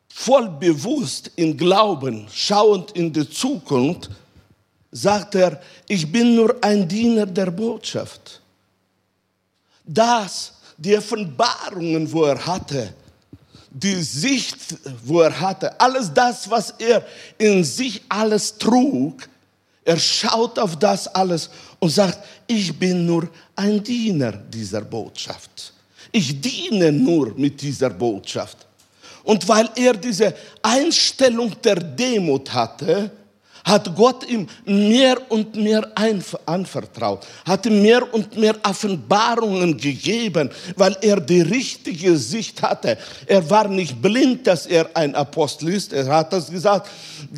Voll 0.10 0.48
bewusst 0.50 1.32
in 1.36 1.58
Glauben, 1.58 2.27
schauend 2.32 2.91
in 2.91 3.12
die 3.12 3.27
Zukunft, 3.27 4.10
sagt 4.91 5.36
er, 5.36 5.60
ich 5.88 6.10
bin 6.12 6.36
nur 6.36 6.55
ein 6.63 6.88
Diener 6.88 7.25
der 7.25 7.50
Botschaft 7.50 8.43
das, 9.86 10.54
die 10.78 10.98
Offenbarungen, 10.98 12.12
wo 12.12 12.24
er 12.24 12.46
hatte, 12.46 12.94
die 13.70 14.02
Sicht, 14.04 14.75
wo 15.04 15.22
er 15.22 15.40
hatte, 15.40 15.80
alles 15.80 16.13
das, 16.13 16.50
was 16.50 16.72
er 16.78 17.06
in 17.38 17.63
sich 17.63 18.02
alles 18.08 18.58
trug, 18.58 19.28
er 19.86 20.00
schaut 20.00 20.57
auf 20.60 20.77
das 20.77 21.07
alles 21.07 21.50
und 21.79 21.90
sagt, 21.90 22.20
ich 22.48 22.77
bin 22.77 23.05
nur 23.05 23.27
ein 23.55 23.84
Diener 23.84 24.31
dieser 24.31 24.81
Botschaft. 24.81 25.74
Ich 26.12 26.40
diene 26.40 26.92
nur 26.92 27.34
mit 27.36 27.62
dieser 27.62 27.90
Botschaft. 27.90 28.57
Und 29.24 29.48
weil 29.48 29.70
er 29.75 29.94
diese 29.94 30.34
Einstellung 30.62 31.60
der 31.62 31.75
Demut 31.75 32.53
hatte, 32.53 33.12
hat 33.64 33.96
Gott 33.96 34.28
ihm 34.30 34.48
mehr 34.66 35.20
und 35.32 35.56
mehr 35.56 35.90
anvertraut, 36.46 37.26
hat 37.46 37.66
ihm 37.66 37.82
mehr 37.82 38.14
und 38.14 38.36
mehr 38.38 38.56
Offenbarungen 38.64 39.78
gegeben, 39.78 40.50
weil 40.76 40.98
er 41.02 41.20
die 41.20 41.42
richtige 41.42 42.18
Sicht 42.18 42.62
hatte. 42.62 42.98
Er 43.26 43.50
war 43.50 43.68
nicht 43.68 44.02
blind, 44.02 44.46
dass 44.48 44.66
er 44.66 44.90
ein 44.96 45.16
Apostel 45.16 45.70
ist. 45.70 45.94
Er 45.94 46.08
hat 46.08 46.34
das 46.34 46.52
gesagt, 46.52 46.90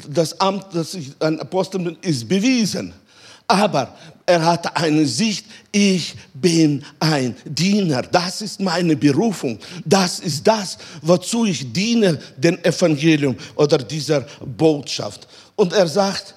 das 0.10 0.40
Amt, 0.40 0.66
dass 0.74 0.96
ich 0.96 1.12
ein 1.20 1.40
Apostel 1.40 1.80
bin, 1.80 1.98
ist 2.02 2.28
bewiesen. 2.28 2.94
Aber 3.48 3.94
er 4.26 4.44
hatte 4.44 4.76
eine 4.76 5.06
Sicht, 5.06 5.46
ich 5.72 6.16
bin 6.34 6.84
ein 7.00 7.36
Diener. 7.46 8.02
Das 8.02 8.42
ist 8.42 8.60
meine 8.60 8.96
Berufung. 8.96 9.60
Das 9.86 10.20
ist 10.20 10.48
das, 10.48 10.80
wozu 11.04 11.46
ich 11.46 11.72
diene, 11.72 12.18
dem 12.36 12.58
Evangelium 12.64 13.36
oder 13.56 13.78
dieser 13.78 14.22
Botschaft. 14.44 15.28
Und 15.56 15.74
er 15.74 15.88
sagt, 15.88 16.34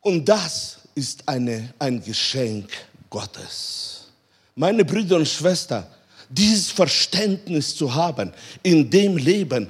und 0.00 0.28
das 0.28 0.78
ist 0.94 1.28
eine, 1.28 1.72
ein 1.78 2.02
Geschenk 2.02 2.70
Gottes. 3.10 4.06
Meine 4.54 4.84
Brüder 4.84 5.16
und 5.16 5.28
Schwestern, 5.28 5.86
dieses 6.28 6.70
Verständnis 6.70 7.74
zu 7.74 7.94
haben 7.94 8.32
in 8.62 8.90
dem 8.90 9.16
Leben, 9.16 9.68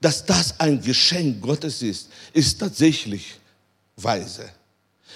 dass 0.00 0.24
das 0.24 0.58
ein 0.58 0.80
Geschenk 0.80 1.42
Gottes 1.42 1.82
ist, 1.82 2.08
ist 2.32 2.58
tatsächlich 2.58 3.34
weise. 3.96 4.48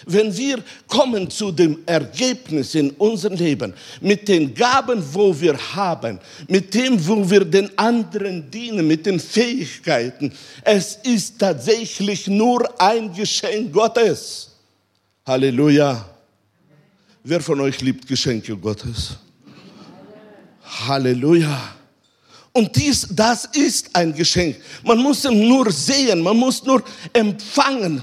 Wenn 0.07 0.37
wir 0.37 0.63
kommen 0.87 1.31
zu 1.31 1.51
dem 1.51 1.79
Ergebnis 1.87 2.75
in 2.75 2.91
unserem 2.93 3.37
Leben, 3.37 3.75
mit 4.01 4.29
den 4.29 4.55
Gaben, 4.55 5.03
wo 5.13 5.39
wir 5.41 5.57
haben, 5.75 6.19
mit 6.49 6.75
dem, 6.75 7.07
wo 7.07 7.29
wir 7.29 7.45
den 7.45 7.77
anderen 7.79 8.51
dienen, 8.51 8.87
mit 8.87 9.07
den 9.07 9.21
Fähigkeiten, 9.21 10.33
es 10.63 10.99
ist 11.03 11.39
tatsächlich 11.39 12.27
nur 12.27 12.81
ein 12.81 13.13
Geschenk 13.13 13.73
Gottes. 13.73 14.51
Halleluja. 15.27 16.05
Wer 17.23 17.41
von 17.41 17.61
euch 17.61 17.81
liebt 17.81 18.07
Geschenke 18.07 18.57
Gottes? 18.57 19.17
Halleluja. 20.63 21.77
Und 22.57 22.77
dies, 22.77 23.09
das 23.11 23.47
ist 23.47 23.91
ein 23.95 24.15
Geschenk. 24.15 24.59
Man 24.85 24.99
muss 24.99 25.25
ihn 25.25 25.49
nur 25.49 25.73
sehen, 25.73 26.21
man 26.21 26.37
muss 26.37 26.63
nur 26.63 26.85
empfangen 27.13 28.01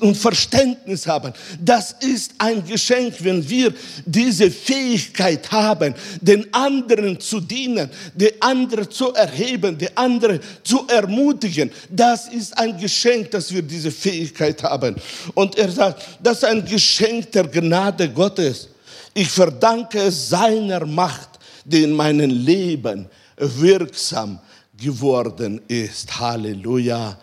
und 0.00 0.14
Verständnis 0.14 1.06
haben. 1.06 1.32
Das 1.58 1.92
ist 2.00 2.34
ein 2.36 2.62
Geschenk, 2.66 3.14
wenn 3.20 3.48
wir 3.48 3.72
diese 4.04 4.50
Fähigkeit 4.50 5.50
haben, 5.50 5.94
den 6.20 6.52
anderen 6.52 7.18
zu 7.18 7.40
dienen, 7.40 7.88
die 8.14 8.42
anderen 8.42 8.90
zu 8.90 9.14
erheben, 9.14 9.78
die 9.78 9.96
anderen 9.96 10.38
zu 10.62 10.86
ermutigen. 10.86 11.70
Das 11.88 12.28
ist 12.28 12.58
ein 12.58 12.78
Geschenk, 12.78 13.30
dass 13.30 13.50
wir 13.54 13.62
diese 13.62 13.90
Fähigkeit 13.90 14.62
haben. 14.62 14.96
Und 15.32 15.56
er 15.56 15.70
sagt, 15.70 16.02
das 16.22 16.38
ist 16.38 16.44
ein 16.44 16.62
Geschenk 16.62 17.32
der 17.32 17.44
Gnade 17.44 18.10
Gottes. 18.10 18.68
Ich 19.14 19.30
verdanke 19.30 19.98
es 19.98 20.28
seiner 20.28 20.84
Macht, 20.84 21.30
die 21.64 21.84
in 21.84 21.92
meinem 21.92 22.28
Leben 22.28 23.08
wirksam 23.36 24.38
geworden 24.76 25.60
ist. 25.68 26.18
Halleluja. 26.18 27.18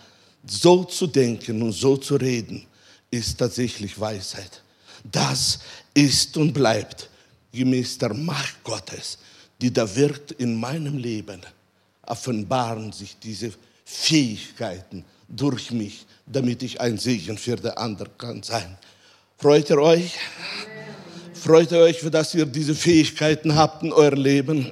So 0.46 0.84
zu 0.86 1.08
denken 1.08 1.62
und 1.62 1.72
so 1.72 1.98
zu 1.98 2.16
reden 2.16 2.66
ist 3.12 3.38
tatsächlich 3.38 4.00
Weisheit. 4.00 4.64
Das 5.04 5.60
ist 5.94 6.36
und 6.38 6.54
bleibt 6.54 7.10
gemäß 7.52 7.98
der 7.98 8.14
Macht 8.14 8.64
Gottes, 8.64 9.18
die 9.60 9.72
da 9.72 9.96
wirkt 9.96 10.32
in 10.34 10.56
meinem 10.56 10.98
Leben. 10.98 11.42
Offenbaren 12.04 12.92
sich 12.92 13.18
diese 13.20 13.52
Fähigkeiten 13.86 15.06
durch 15.28 15.72
mich, 15.72 16.06
damit 16.26 16.64
ich 16.64 16.80
ein 16.80 16.98
Segen 16.98 17.38
für 17.38 17.56
den 17.56 17.72
anderen 17.72 18.12
kann 18.18 18.42
sein. 18.42 18.78
Freut 19.38 19.70
ihr 19.70 19.80
euch? 19.80 20.18
Freut 21.34 21.72
ihr 21.72 21.80
euch, 21.80 22.00
dass 22.12 22.34
ihr 22.36 22.46
diese 22.46 22.76
Fähigkeiten 22.76 23.56
habt 23.56 23.84
in 23.84 23.92
eurem 23.92 24.22
Leben? 24.22 24.72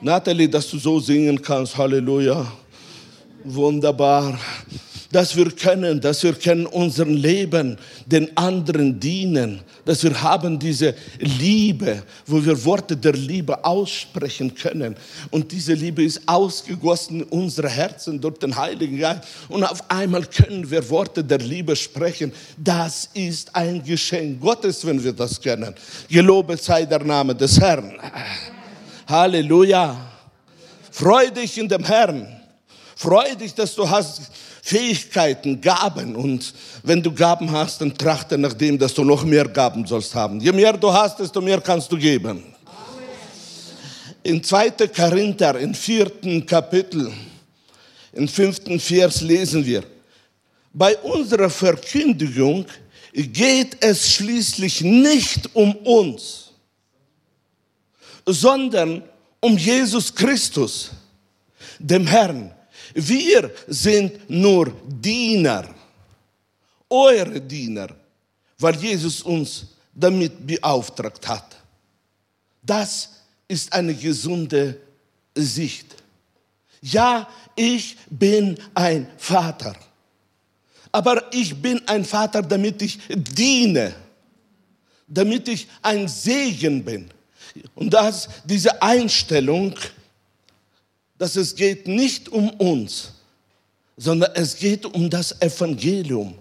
Natalie, 0.00 0.48
dass 0.48 0.70
du 0.70 0.78
so 0.78 1.00
singen 1.00 1.40
kannst. 1.40 1.76
Halleluja. 1.76 2.46
Wunderbar. 3.44 4.38
dass 5.14 5.36
wir 5.36 5.48
können, 5.52 6.00
dass 6.00 6.24
wir 6.24 6.32
können 6.32 6.66
unser 6.66 7.06
Leben 7.06 7.78
den 8.04 8.36
anderen 8.36 8.98
dienen, 8.98 9.60
dass 9.84 10.02
wir 10.02 10.20
haben 10.20 10.58
diese 10.58 10.92
Liebe, 11.20 12.02
wo 12.26 12.44
wir 12.44 12.64
Worte 12.64 12.96
der 12.96 13.12
Liebe 13.12 13.64
aussprechen 13.64 14.52
können. 14.52 14.96
Und 15.30 15.52
diese 15.52 15.74
Liebe 15.74 16.02
ist 16.02 16.20
ausgegossen 16.26 17.20
in 17.20 17.26
unsere 17.26 17.68
Herzen 17.68 18.20
durch 18.20 18.38
den 18.38 18.56
Heiligen 18.56 18.98
Geist. 18.98 19.22
Und 19.48 19.62
auf 19.62 19.88
einmal 19.88 20.24
können 20.26 20.68
wir 20.68 20.90
Worte 20.90 21.22
der 21.22 21.38
Liebe 21.38 21.76
sprechen. 21.76 22.32
Das 22.56 23.08
ist 23.14 23.54
ein 23.54 23.84
Geschenk 23.84 24.40
Gottes, 24.40 24.84
wenn 24.84 25.02
wir 25.04 25.12
das 25.12 25.40
können. 25.40 25.76
Gelobet 26.08 26.60
sei 26.60 26.84
der 26.86 27.04
Name 27.04 27.36
des 27.36 27.60
Herrn. 27.60 27.92
Halleluja. 29.06 29.96
Freu 30.90 31.30
dich 31.30 31.58
in 31.58 31.68
dem 31.68 31.84
Herrn. 31.84 32.40
Freu 32.96 33.34
dich, 33.34 33.54
dass 33.54 33.74
du 33.74 33.88
hast 33.88 34.22
Fähigkeiten, 34.62 35.60
Gaben. 35.60 36.16
Und 36.16 36.54
wenn 36.82 37.02
du 37.02 37.12
Gaben 37.12 37.50
hast, 37.50 37.80
dann 37.80 37.96
trachte 37.96 38.38
nach 38.38 38.54
dem, 38.54 38.78
dass 38.78 38.94
du 38.94 39.04
noch 39.04 39.24
mehr 39.24 39.46
Gaben 39.46 39.86
sollst 39.86 40.14
haben. 40.14 40.40
Je 40.40 40.52
mehr 40.52 40.72
du 40.74 40.92
hast, 40.92 41.18
desto 41.18 41.40
mehr 41.40 41.60
kannst 41.60 41.90
du 41.92 41.98
geben. 41.98 42.42
In 44.22 44.42
2. 44.42 44.70
Korinther, 44.96 45.58
im 45.58 45.74
vierten 45.74 46.46
Kapitel, 46.46 47.12
im 48.14 48.26
fünften 48.26 48.80
Vers 48.80 49.20
lesen 49.20 49.66
wir, 49.66 49.84
bei 50.72 50.96
unserer 50.98 51.50
Verkündigung 51.50 52.64
geht 53.12 53.76
es 53.80 54.14
schließlich 54.14 54.80
nicht 54.80 55.54
um 55.54 55.74
uns, 55.76 56.43
sondern 58.26 59.02
um 59.40 59.56
Jesus 59.56 60.14
Christus, 60.14 60.90
dem 61.78 62.06
Herrn, 62.06 62.52
wir 62.94 63.50
sind 63.66 64.30
nur 64.30 64.72
Diener, 64.86 65.68
eure 66.88 67.40
Diener, 67.40 67.88
weil 68.58 68.76
Jesus 68.76 69.22
uns 69.22 69.66
damit 69.92 70.46
beauftragt 70.46 71.26
hat. 71.26 71.56
Das 72.62 73.10
ist 73.48 73.72
eine 73.72 73.94
gesunde 73.94 74.80
Sicht. 75.34 75.94
Ja, 76.80 77.28
ich 77.56 77.96
bin 78.10 78.58
ein 78.74 79.06
Vater, 79.16 79.74
aber 80.92 81.32
ich 81.32 81.54
bin 81.60 81.86
ein 81.88 82.04
Vater, 82.04 82.42
damit 82.42 82.80
ich 82.82 82.98
diene, 83.08 83.94
damit 85.06 85.48
ich 85.48 85.66
ein 85.82 86.06
Segen 86.08 86.84
bin. 86.84 87.10
Und 87.74 87.90
das, 87.90 88.28
diese 88.44 88.80
Einstellung, 88.82 89.74
dass 91.18 91.36
es 91.36 91.54
geht 91.54 91.86
nicht 91.86 92.28
um 92.28 92.50
uns, 92.50 93.12
sondern 93.96 94.32
es 94.34 94.56
geht 94.56 94.84
um 94.86 95.08
das 95.08 95.40
Evangelium. 95.40 96.34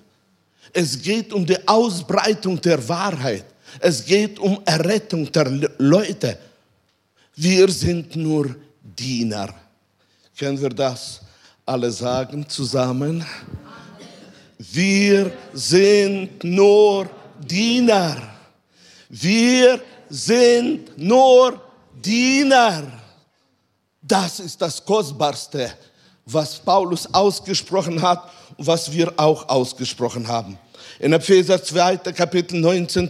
Es 0.73 0.99
geht 0.99 1.31
um 1.33 1.45
die 1.45 1.67
Ausbreitung 1.67 2.59
der 2.59 2.87
Wahrheit. 2.87 3.45
Es 3.79 4.03
geht 4.03 4.39
um 4.39 4.59
Errettung 4.65 5.31
der 5.31 5.49
Leute. 5.77 6.37
Wir 7.35 7.69
sind 7.69 8.15
nur 8.15 8.55
Diener. 8.81 9.53
Können 10.37 10.59
wir 10.59 10.69
das 10.69 11.21
alle 11.65 11.91
sagen 11.91 12.47
zusammen? 12.49 13.25
Wir 14.57 15.31
sind 15.53 16.43
nur 16.43 17.09
Diener. 17.39 18.17
Wir 19.09 19.79
sind 20.13 20.95
nur 20.95 21.59
Diener. 22.05 22.83
Das 23.99 24.39
ist 24.39 24.61
das 24.61 24.85
Kostbarste, 24.85 25.71
was 26.25 26.59
Paulus 26.59 27.11
ausgesprochen 27.11 27.99
hat 27.99 28.29
und 28.55 28.67
was 28.67 28.91
wir 28.91 29.11
auch 29.17 29.49
ausgesprochen 29.49 30.27
haben. 30.27 30.59
In 30.99 31.13
Epheser 31.13 31.61
2. 31.63 31.97
Kapitel 32.13 32.59
19. 32.59 33.09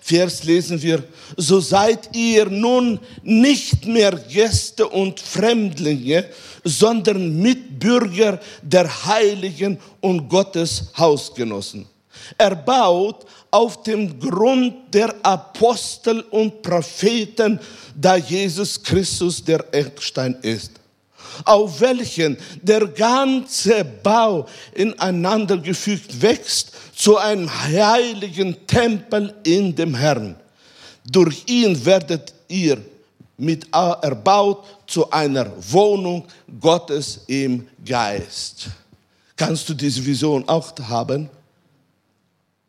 Vers 0.00 0.44
lesen 0.44 0.80
wir, 0.80 1.02
so 1.36 1.58
seid 1.58 2.14
ihr 2.14 2.46
nun 2.46 3.00
nicht 3.24 3.84
mehr 3.84 4.12
Gäste 4.12 4.88
und 4.88 5.18
Fremdlinge, 5.18 6.26
sondern 6.62 7.42
Mitbürger 7.42 8.38
der 8.62 9.04
Heiligen 9.04 9.80
und 10.00 10.28
Gottes 10.28 10.92
Hausgenossen. 10.96 11.88
Er 12.38 12.54
baut 12.54 13.26
auf 13.56 13.82
dem 13.84 14.20
Grund 14.20 14.92
der 14.92 15.14
Apostel 15.22 16.20
und 16.30 16.60
Propheten, 16.60 17.58
da 17.94 18.16
Jesus 18.16 18.82
Christus 18.82 19.42
der 19.42 19.64
Eckstein 19.72 20.36
ist, 20.42 20.72
auf 21.42 21.80
welchen 21.80 22.36
der 22.60 22.86
ganze 22.86 23.82
Bau 23.82 24.46
ineinander 24.74 25.56
gefügt 25.56 26.20
wächst 26.20 26.72
zu 26.94 27.16
einem 27.16 27.48
heiligen 27.48 28.66
Tempel 28.66 29.34
in 29.42 29.74
dem 29.74 29.94
Herrn. 29.94 30.36
Durch 31.10 31.42
ihn 31.46 31.82
werdet 31.82 32.34
ihr 32.48 32.76
mit 33.38 33.66
erbaut 33.72 34.66
zu 34.86 35.10
einer 35.10 35.50
Wohnung 35.72 36.26
Gottes 36.60 37.20
im 37.26 37.66
Geist. 37.82 38.68
Kannst 39.34 39.66
du 39.66 39.72
diese 39.72 40.04
Vision 40.04 40.46
auch 40.46 40.74
haben? 40.78 41.30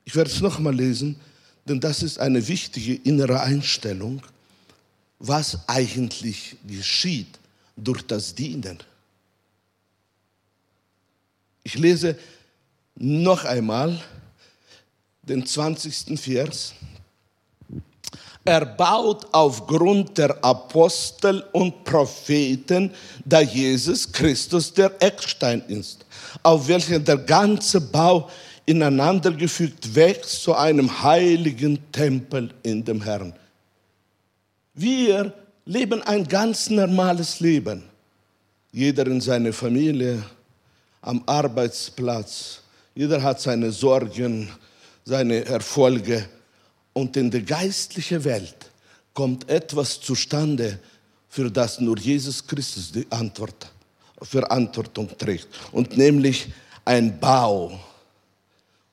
Ich 0.08 0.16
werde 0.16 0.32
es 0.32 0.40
nochmal 0.40 0.74
lesen, 0.74 1.20
denn 1.66 1.82
das 1.82 2.02
ist 2.02 2.18
eine 2.18 2.48
wichtige 2.48 2.96
innere 2.96 3.42
Einstellung, 3.42 4.22
was 5.20 5.68
eigentlich 5.68 6.56
geschieht 6.66 7.38
durch 7.76 8.04
das 8.04 8.34
Dienen. 8.34 8.78
Ich 11.62 11.78
lese 11.78 12.18
noch 12.96 13.44
einmal 13.44 14.02
den 15.24 15.46
20. 15.46 16.18
Vers. 16.18 16.74
Er 18.46 18.66
baut 18.66 19.28
aufgrund 19.34 20.18
der 20.18 20.42
Apostel 20.42 21.44
und 21.52 21.84
Propheten, 21.84 22.94
da 23.26 23.42
Jesus 23.42 24.10
Christus 24.10 24.74
der 24.74 24.94
Eckstein 25.02 25.64
ist, 25.68 26.06
auf 26.44 26.66
welchen 26.70 27.04
der 27.04 27.18
ganze 27.18 27.82
Bau 27.82 28.30
ineinandergefügt 28.68 29.96
wächst 29.96 30.44
zu 30.44 30.54
einem 30.54 31.02
heiligen 31.02 31.92
Tempel 31.92 32.54
in 32.64 32.84
dem 32.84 33.02
Herrn. 33.02 33.34
Wir 34.74 35.34
leben 35.66 36.04
ein 36.04 36.28
ganz 36.28 36.70
normales 36.70 37.40
Leben. 37.40 37.84
Jeder 38.72 39.08
in 39.08 39.22
seiner 39.22 39.54
Familie, 39.54 40.22
am 41.02 41.24
Arbeitsplatz. 41.26 42.62
Jeder 42.94 43.24
hat 43.24 43.40
seine 43.40 43.72
Sorgen, 43.72 44.50
seine 45.06 45.46
Erfolge. 45.46 46.28
Und 46.92 47.16
in 47.16 47.32
der 47.32 47.42
geistlichen 47.42 48.24
Welt 48.26 48.70
kommt 49.14 49.50
etwas 49.50 50.02
zustande, 50.02 50.80
für 51.30 51.50
das 51.50 51.80
nur 51.80 51.98
Jesus 51.98 52.46
Christus 52.46 52.92
die 52.92 53.08
Antwort, 53.12 53.72
Verantwortung 54.22 55.10
trägt. 55.18 55.48
Und 55.72 55.96
nämlich 55.96 56.48
ein 56.84 57.18
Bau 57.18 57.80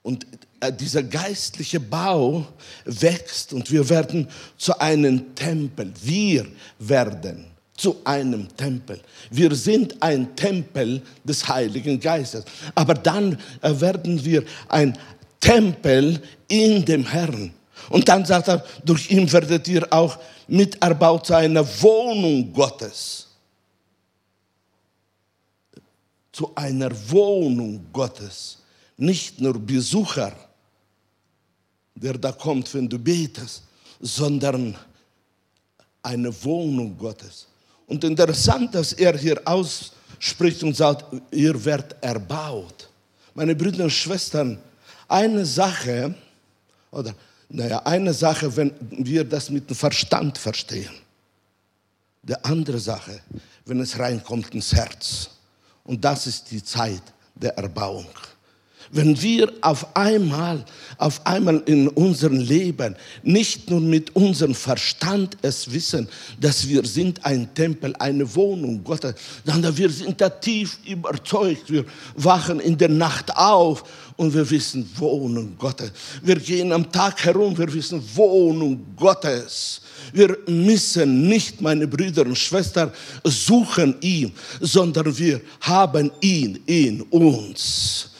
und 0.04 0.26
äh, 0.60 0.70
dieser 0.72 1.02
geistliche 1.02 1.80
Bau 1.80 2.46
wächst 2.84 3.52
und 3.52 3.70
wir 3.72 3.88
werden 3.88 4.28
zu 4.56 4.78
einem 4.78 5.34
Tempel. 5.34 5.92
Wir 6.02 6.46
werden 6.78 7.46
zu 7.76 7.96
einem 8.04 8.54
Tempel. 8.54 9.00
Wir 9.30 9.52
sind 9.54 10.00
ein 10.02 10.36
Tempel 10.36 11.02
des 11.24 11.48
Heiligen 11.48 11.98
Geistes. 11.98 12.44
Aber 12.74 12.94
dann 12.94 13.38
äh, 13.62 13.80
werden 13.80 14.22
wir 14.24 14.44
ein 14.68 14.96
Tempel 15.40 16.20
in 16.48 16.84
dem 16.84 17.06
Herrn. 17.06 17.52
Und 17.88 18.06
dann 18.08 18.26
sagt 18.26 18.48
er, 18.48 18.64
durch 18.84 19.10
ihn 19.10 19.30
werdet 19.32 19.66
ihr 19.68 19.90
auch 19.90 20.18
miterbaut 20.46 21.26
zu 21.26 21.34
einer 21.34 21.66
Wohnung 21.82 22.52
Gottes. 22.52 23.28
Zu 26.30 26.54
einer 26.54 26.90
Wohnung 27.10 27.86
Gottes 27.90 28.58
nicht 28.96 29.40
nur 29.40 29.58
Besucher, 29.58 30.32
der 31.94 32.18
da 32.18 32.32
kommt, 32.32 32.72
wenn 32.74 32.88
du 32.88 32.98
betest, 32.98 33.62
sondern 34.00 34.76
eine 36.02 36.44
Wohnung 36.44 36.96
Gottes. 36.96 37.46
Und 37.86 38.04
interessant, 38.04 38.74
dass 38.74 38.92
er 38.92 39.16
hier 39.16 39.40
ausspricht 39.44 40.62
und 40.62 40.76
sagt, 40.76 41.04
ihr 41.30 41.64
werdet 41.64 41.96
erbaut. 42.02 42.88
Meine 43.34 43.54
Brüder 43.54 43.84
und 43.84 43.90
Schwestern, 43.90 44.58
eine 45.08 45.44
Sache, 45.44 46.14
oder 46.90 47.14
naja, 47.48 47.82
eine 47.84 48.12
Sache, 48.12 48.54
wenn 48.56 48.72
wir 48.80 49.24
das 49.24 49.50
mit 49.50 49.68
dem 49.68 49.76
Verstand 49.76 50.38
verstehen. 50.38 50.92
Die 52.22 52.36
andere 52.42 52.78
Sache, 52.78 53.20
wenn 53.66 53.80
es 53.80 53.98
reinkommt 53.98 54.54
ins 54.54 54.72
Herz. 54.72 55.30
Und 55.84 56.02
das 56.02 56.26
ist 56.26 56.50
die 56.50 56.62
Zeit 56.62 57.02
der 57.34 57.56
Erbauung. 57.58 58.06
Wenn 58.90 59.20
wir 59.20 59.52
auf 59.60 59.96
einmal, 59.96 60.64
auf 60.98 61.26
einmal 61.26 61.62
in 61.66 61.88
unserem 61.88 62.38
Leben 62.38 62.94
nicht 63.22 63.70
nur 63.70 63.80
mit 63.80 64.14
unserem 64.14 64.54
Verstand 64.54 65.36
es 65.42 65.72
wissen, 65.72 66.08
dass 66.40 66.68
wir 66.68 66.84
sind 66.84 67.24
ein 67.24 67.52
Tempel, 67.54 67.94
eine 67.98 68.34
Wohnung 68.34 68.84
Gottes, 68.84 69.14
sondern 69.44 69.76
wir 69.76 69.90
sind 69.90 70.20
da 70.20 70.28
tief 70.28 70.78
überzeugt. 70.86 71.70
Wir 71.70 71.84
wachen 72.14 72.60
in 72.60 72.76
der 72.76 72.88
Nacht 72.90 73.34
auf 73.36 73.84
und 74.16 74.32
wir 74.34 74.48
wissen 74.48 74.88
Wohnung 74.96 75.56
Gottes. 75.58 75.90
Wir 76.22 76.36
gehen 76.36 76.72
am 76.72 76.90
Tag 76.90 77.24
herum, 77.24 77.56
wir 77.56 77.72
wissen 77.72 78.02
Wohnung 78.14 78.84
Gottes. 78.96 79.80
Wir 80.12 80.36
müssen 80.46 81.28
nicht, 81.28 81.60
meine 81.60 81.86
Brüder 81.86 82.22
und 82.22 82.36
Schwestern, 82.36 82.92
suchen 83.24 83.96
ihn, 84.00 84.32
sondern 84.60 85.16
wir 85.16 85.40
haben 85.60 86.10
ihn 86.20 86.60
in 86.66 87.02
uns 87.02 88.10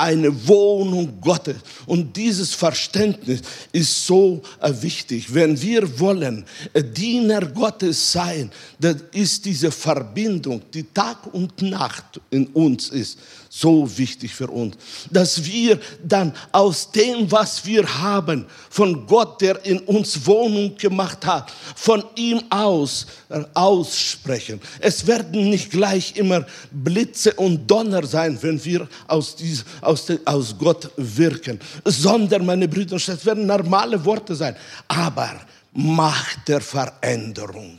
eine 0.00 0.48
Wohnung 0.48 1.20
Gottes. 1.20 1.56
Und 1.86 2.16
dieses 2.16 2.54
Verständnis 2.54 3.42
ist 3.72 4.06
so 4.06 4.42
äh, 4.60 4.72
wichtig. 4.80 5.32
Wenn 5.32 5.60
wir 5.60 6.00
wollen 6.00 6.44
äh, 6.72 6.82
Diener 6.82 7.42
Gottes 7.42 8.12
sein, 8.12 8.50
dann 8.78 9.00
ist 9.12 9.44
diese 9.44 9.70
Verbindung, 9.70 10.62
die 10.72 10.84
Tag 10.84 11.32
und 11.34 11.60
Nacht 11.62 12.20
in 12.30 12.46
uns 12.48 12.88
ist, 12.88 13.18
so 13.52 13.98
wichtig 13.98 14.32
für 14.32 14.46
uns, 14.46 14.76
dass 15.10 15.44
wir 15.44 15.80
dann 16.04 16.32
aus 16.52 16.92
dem, 16.92 17.30
was 17.32 17.66
wir 17.66 18.00
haben, 18.00 18.46
von 18.70 19.04
Gott, 19.08 19.40
der 19.40 19.64
in 19.66 19.80
uns 19.80 20.24
Wohnung 20.24 20.76
gemacht 20.76 21.26
hat, 21.26 21.52
von 21.74 22.04
ihm 22.14 22.40
aus 22.48 23.06
äh, 23.28 23.42
aussprechen. 23.54 24.60
Es 24.78 25.04
werden 25.04 25.50
nicht 25.50 25.70
gleich 25.70 26.14
immer 26.14 26.46
Blitze 26.70 27.34
und 27.34 27.68
Donner 27.68 28.06
sein, 28.06 28.38
wenn 28.40 28.64
wir 28.64 28.88
aus, 29.08 29.34
dies, 29.34 29.64
aus, 29.80 30.06
aus 30.24 30.54
Gott 30.56 30.88
wirken, 30.96 31.58
sondern, 31.84 32.46
meine 32.46 32.68
Brüder 32.68 32.92
und 32.92 33.00
Schwestern, 33.00 33.26
werden 33.26 33.46
normale 33.46 34.04
Worte 34.04 34.36
sein, 34.36 34.54
aber 34.86 35.40
Macht 35.72 36.48
der 36.48 36.60
Veränderung. 36.60 37.78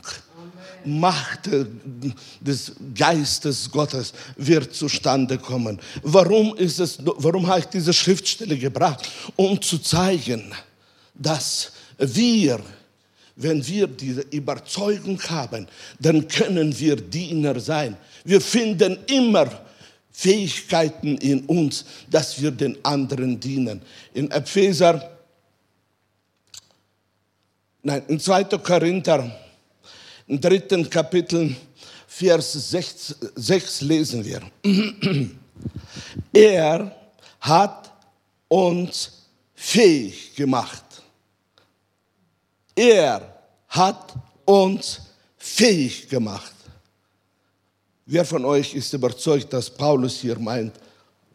Macht 0.86 1.48
des 2.40 2.72
Geistes 2.94 3.70
Gottes 3.70 4.12
wird 4.36 4.74
zustande 4.74 5.38
kommen. 5.38 5.78
Warum, 6.02 6.56
ist 6.56 6.80
es, 6.80 6.98
warum 7.02 7.46
habe 7.46 7.60
ich 7.60 7.66
diese 7.66 7.92
Schriftstelle 7.92 8.56
gebracht? 8.56 9.08
Um 9.36 9.60
zu 9.60 9.78
zeigen, 9.78 10.52
dass 11.14 11.72
wir, 11.98 12.60
wenn 13.36 13.66
wir 13.66 13.86
diese 13.86 14.22
Überzeugung 14.22 15.20
haben, 15.22 15.66
dann 15.98 16.26
können 16.28 16.78
wir 16.78 16.96
Diener 16.96 17.58
sein. 17.60 17.96
Wir 18.24 18.40
finden 18.40 18.98
immer 19.06 19.48
Fähigkeiten 20.12 21.16
in 21.16 21.46
uns, 21.46 21.84
dass 22.10 22.40
wir 22.40 22.50
den 22.50 22.84
anderen 22.84 23.40
dienen. 23.40 23.80
In 24.12 24.30
Epheser, 24.30 25.10
nein, 27.82 28.02
in 28.08 28.20
2. 28.20 28.44
Korinther 28.44 29.38
im 30.32 30.40
dritten 30.40 30.88
Kapitel, 30.88 31.54
Vers 32.06 32.54
6, 32.54 33.16
6 33.36 33.80
lesen 33.82 34.24
wir. 34.24 34.40
Er 36.32 36.96
hat 37.38 37.92
uns 38.48 39.26
fähig 39.54 40.34
gemacht. 40.34 40.84
Er 42.74 43.42
hat 43.68 44.14
uns 44.46 45.02
fähig 45.36 46.08
gemacht. 46.08 46.54
Wer 48.06 48.24
von 48.24 48.46
euch 48.46 48.74
ist 48.74 48.90
überzeugt, 48.94 49.52
dass 49.52 49.68
Paulus 49.68 50.20
hier 50.20 50.38
meint, 50.38 50.72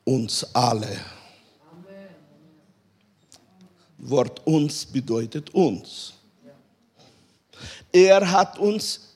uns 0.06 0.44
alle? 0.56 1.00
Amen. 1.70 2.08
Wort 4.00 4.46
uns 4.48 4.88
bedeutet 4.88 5.52
uns. 5.54 6.17
Er 7.92 8.30
hat 8.30 8.58
uns 8.60 9.16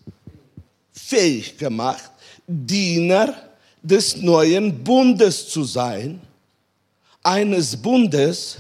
fähig 0.92 1.58
gemacht, 1.58 2.12
Diener 2.48 3.36
des 3.82 4.18
neuen 4.18 4.84
Bundes 4.84 5.50
zu 5.50 5.64
sein, 5.64 6.22
eines 7.24 7.76
Bundes, 7.76 8.58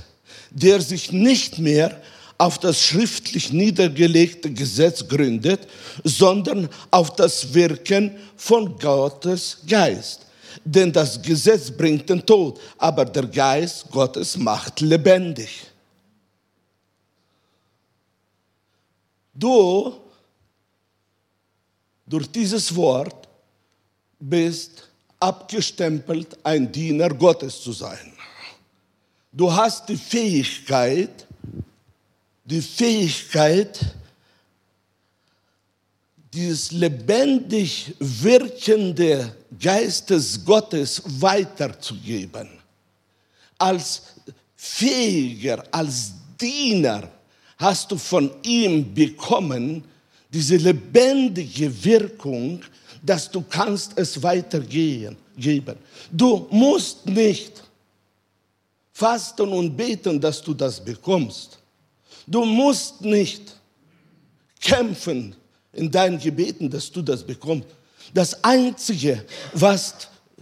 der 0.50 0.82
sich 0.82 1.12
nicht 1.12 1.60
mehr 1.60 2.02
auf 2.38 2.58
das 2.58 2.82
schriftlich 2.82 3.54
niedergelegte 3.54 4.52
Gesetz 4.52 5.08
gründet, 5.08 5.67
sondern 6.04 6.67
auf 6.89 7.15
das 7.15 7.54
Wirken 7.54 8.17
von 8.36 8.78
Gottes 8.80 9.60
Geist. 9.67 10.26
Denn 10.65 10.91
das 10.91 11.21
Gesetz 11.21 11.69
bringt 11.69 12.10
den 12.10 12.26
Tod, 12.26 12.60
aber 12.78 13.06
der 13.06 13.28
Geist 13.28 13.89
Gottes 13.91 14.38
macht 14.38 14.82
lebendig. 14.82 15.67
Du, 19.34 20.01
durch 22.12 22.30
dieses 22.30 22.76
Wort, 22.76 23.30
bist 24.19 24.89
abgestempelt, 25.17 26.38
ein 26.43 26.69
Diener 26.69 27.10
Gottes 27.10 27.62
zu 27.62 27.71
sein. 27.71 28.12
Du 29.32 29.52
hast 29.52 29.88
die 29.88 29.95
Fähigkeit, 29.95 31.26
die 32.43 32.62
Fähigkeit, 32.62 33.80
dieses 36.34 36.71
lebendig 36.71 37.95
wirkende 38.00 39.34
Geistes 39.58 40.43
Gottes 40.43 41.02
weiterzugeben. 41.06 42.50
Als 43.58 44.04
Fähiger, 44.58 45.63
als 45.71 46.12
Diener 46.39 47.10
hast 47.58 47.89
du 47.89 47.97
von 47.97 48.32
ihm 48.43 48.93
bekommen, 48.93 49.86
diese 50.32 50.56
lebendige 50.58 51.84
Wirkung, 51.84 52.62
dass 53.04 53.30
du 53.30 53.41
kannst 53.41 53.98
es 53.98 54.22
weitergehen, 54.22 55.17
geben. 55.36 55.78
Du 56.12 56.48
musst 56.52 57.06
nicht 57.06 57.63
fasten 58.94 59.50
und 59.50 59.76
beten, 59.76 60.20
dass 60.20 60.41
du 60.41 60.54
das 60.54 60.80
bekommst. 60.84 61.58
Du 62.28 62.46
musst 62.46 63.02
nicht 63.02 63.56
kämpfen 64.60 65.36
in 65.74 65.89
deinen 65.89 66.20
Gebeten, 66.20 66.70
dass 66.70 66.91
du 66.91 67.02
das 67.02 67.24
bekommst. 67.24 67.67
Das 68.13 68.44
Einzige, 68.44 69.26
was 69.54 69.96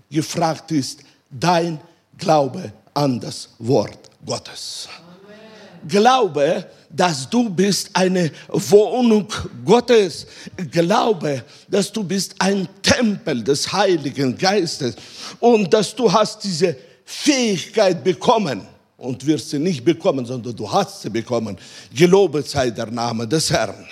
gefragt 0.09 0.71
ist, 0.71 0.99
dein 1.29 1.79
Glaube 2.17 2.73
an 2.93 3.19
das 3.19 3.49
Wort 3.59 4.09
Gottes. 4.25 4.89
Amen. 4.97 5.87
Glaube, 5.87 6.65
dass 6.89 7.29
du 7.29 7.49
bist 7.49 7.89
eine 7.93 8.31
Wohnung 8.47 9.27
Gottes. 9.63 10.25
Glaube, 10.71 11.43
dass 11.67 11.91
du 11.91 12.03
bist 12.03 12.35
ein 12.39 12.67
Tempel 12.81 13.43
des 13.43 13.71
Heiligen 13.71 14.37
Geistes 14.37 14.95
und 15.39 15.73
dass 15.73 15.95
du 15.95 16.11
hast 16.11 16.43
diese 16.43 16.75
Fähigkeit 17.05 18.03
bekommen 18.03 18.61
und 18.97 19.25
wirst 19.25 19.51
sie 19.51 19.59
nicht 19.59 19.83
bekommen, 19.83 20.25
sondern 20.25 20.55
du 20.55 20.71
hast 20.71 21.01
sie 21.01 21.09
bekommen. 21.09 21.57
Gelobet 21.93 22.47
sei 22.47 22.69
der 22.69 22.87
Name 22.87 23.27
des 23.27 23.49
Herrn. 23.51 23.87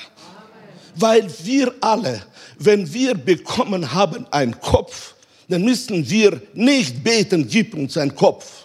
Weil 0.96 1.28
wir 1.44 1.74
alle, 1.80 2.22
wenn 2.58 2.92
wir 2.92 3.14
bekommen 3.14 3.94
haben 3.94 4.26
einen 4.32 4.60
Kopf, 4.60 5.14
dann 5.48 5.64
müssen 5.64 6.08
wir 6.10 6.42
nicht 6.54 7.04
beten, 7.04 7.48
gib 7.48 7.74
uns 7.74 7.96
einen 7.96 8.14
Kopf 8.14 8.57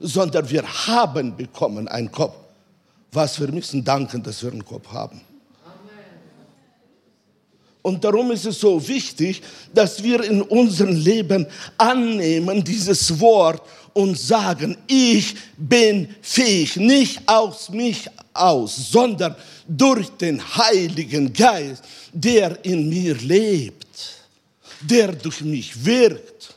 sondern 0.00 0.48
wir 0.48 0.64
haben 0.86 1.36
bekommen 1.36 1.86
einen 1.86 2.10
Kopf. 2.10 2.34
Was 3.12 3.38
wir 3.40 3.48
müssen 3.48 3.84
danken, 3.84 4.22
dass 4.22 4.42
wir 4.42 4.50
einen 4.50 4.64
Kopf 4.64 4.88
haben. 4.92 5.20
Und 7.82 8.04
darum 8.04 8.30
ist 8.30 8.44
es 8.44 8.60
so 8.60 8.86
wichtig, 8.86 9.42
dass 9.72 10.02
wir 10.02 10.22
in 10.22 10.42
unserem 10.42 10.94
Leben 10.94 11.46
annehmen 11.78 12.62
dieses 12.62 13.18
Wort 13.18 13.62
und 13.94 14.18
sagen, 14.18 14.76
ich 14.86 15.34
bin 15.56 16.14
fähig, 16.20 16.76
nicht 16.76 17.20
aus 17.26 17.70
mich 17.70 18.06
aus, 18.34 18.90
sondern 18.90 19.34
durch 19.66 20.08
den 20.10 20.42
Heiligen 20.56 21.32
Geist, 21.32 21.82
der 22.12 22.62
in 22.64 22.88
mir 22.88 23.14
lebt, 23.14 23.86
der 24.82 25.12
durch 25.12 25.40
mich 25.40 25.84
wirkt. 25.84 26.54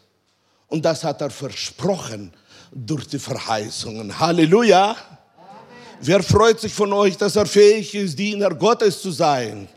Und 0.68 0.84
das 0.84 1.04
hat 1.04 1.22
er 1.22 1.30
versprochen 1.30 2.32
durch 2.74 3.08
die 3.08 3.20
Verheißungen. 3.20 4.18
Halleluja. 4.20 4.92
Amen. 4.92 4.98
Wer 6.02 6.24
freut 6.24 6.60
sich 6.60 6.74
von 6.74 6.92
euch, 6.94 7.18
dass 7.18 7.36
er 7.36 7.46
fähig 7.46 7.94
ist, 7.94 8.18
Diener 8.18 8.54
Gottes 8.54 9.02
zu 9.02 9.12
sein? 9.12 9.68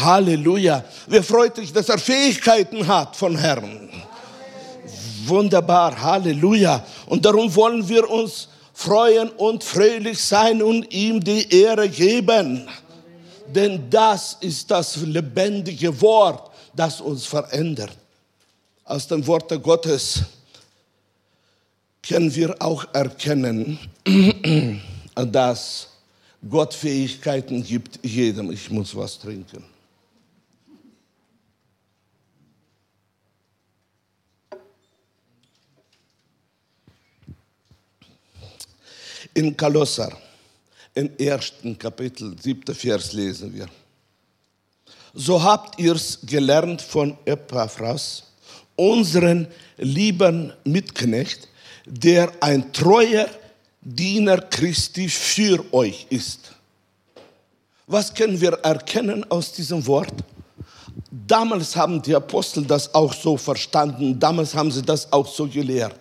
Halleluja. 0.00 0.84
Wer 1.06 1.22
freut 1.22 1.56
sich, 1.56 1.72
dass 1.72 1.88
er 1.88 1.98
Fähigkeiten 1.98 2.86
hat 2.86 3.14
von 3.16 3.36
Herrn? 3.36 3.64
Amen. 3.64 4.02
Wunderbar. 5.26 6.00
Halleluja. 6.00 6.84
Und 7.06 7.24
darum 7.24 7.54
wollen 7.54 7.86
wir 7.88 8.08
uns 8.08 8.48
freuen 8.72 9.30
und 9.30 9.64
fröhlich 9.64 10.22
sein 10.22 10.62
und 10.62 10.92
ihm 10.92 11.22
die 11.22 11.48
Ehre 11.50 11.88
geben. 11.88 12.68
Denn 13.46 13.88
das 13.88 14.36
ist 14.40 14.70
das 14.70 14.96
lebendige 14.96 15.98
Wort, 16.00 16.50
das 16.74 17.00
uns 17.00 17.26
verändert. 17.26 17.96
Aus 18.84 19.06
dem 19.06 19.26
Wort 19.26 19.50
Gottes 19.62 20.22
können 22.06 22.34
wir 22.34 22.54
auch 22.60 22.86
erkennen, 22.94 23.78
dass 25.14 25.88
Gott 26.48 26.74
Fähigkeiten 26.74 27.62
gibt 27.62 28.04
jedem. 28.04 28.52
Ich 28.52 28.70
muss 28.70 28.94
was 28.94 29.18
trinken. 29.18 29.64
In 39.34 39.54
Kolosser, 39.56 40.16
im 40.94 41.10
ersten 41.18 41.78
Kapitel, 41.78 42.34
siebter 42.40 42.74
Vers 42.74 43.12
lesen 43.12 43.52
wir. 43.52 43.68
So 45.12 45.42
habt 45.42 45.78
ihr's 45.78 46.18
gelernt 46.24 46.80
von 46.80 47.18
Epaphras, 47.26 48.22
unseren 48.76 49.48
lieben 49.76 50.52
Mitknecht, 50.64 51.48
der 51.86 52.32
ein 52.40 52.72
treuer 52.72 53.28
Diener 53.80 54.40
Christi 54.40 55.08
für 55.08 55.64
euch 55.72 56.06
ist. 56.10 56.52
Was 57.86 58.12
können 58.12 58.40
wir 58.40 58.52
erkennen 58.54 59.24
aus 59.30 59.52
diesem 59.52 59.86
Wort? 59.86 60.12
Damals 61.10 61.76
haben 61.76 62.02
die 62.02 62.14
Apostel 62.14 62.64
das 62.64 62.92
auch 62.92 63.14
so 63.14 63.36
verstanden, 63.36 64.18
damals 64.18 64.54
haben 64.54 64.72
sie 64.72 64.82
das 64.82 65.12
auch 65.12 65.26
so 65.26 65.46
gelehrt. 65.46 65.94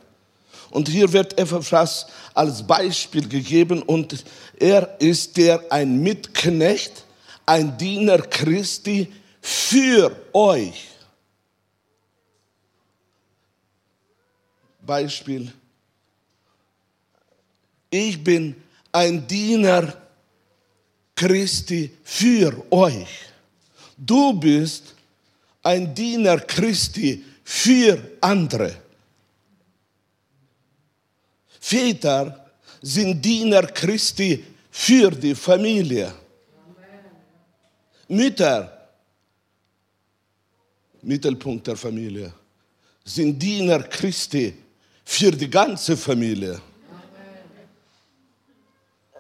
Und 0.72 0.90
hier 0.90 1.12
wird 1.14 1.38
Epaphras 1.38 2.08
als 2.34 2.66
Beispiel 2.66 3.28
gegeben 3.30 3.84
und 3.84 4.26
er 4.60 5.00
ist 5.00 5.38
der 5.38 5.62
ein 5.72 6.02
Mitknecht, 6.02 7.04
ein 7.46 7.78
Diener 7.78 8.18
Christi 8.18 9.14
für 9.40 10.12
euch. 10.34 10.88
Beispiel. 14.82 15.54
Ich 17.90 18.24
bin 18.24 18.56
ein 18.92 19.28
Diener 19.28 19.94
Christi 21.16 21.92
für 22.04 22.66
euch. 22.72 23.08
Du 23.98 24.34
bist 24.34 24.94
ein 25.64 25.94
Diener 25.94 26.40
Christi 26.40 27.24
für 27.44 28.18
andere. 28.22 28.76
Väter 31.60 32.52
sind 32.82 33.24
Diener 33.24 33.64
Christi 33.68 34.44
für 34.70 35.10
die 35.10 35.34
Familie. 35.34 36.14
Mütter, 38.08 38.90
Mittelpunkt 41.02 41.66
der 41.66 41.76
Familie, 41.76 42.32
sind 43.04 43.42
Diener 43.42 43.82
Christi 43.84 44.54
für 45.04 45.32
die 45.32 45.50
ganze 45.50 45.98
Familie. 45.98 46.62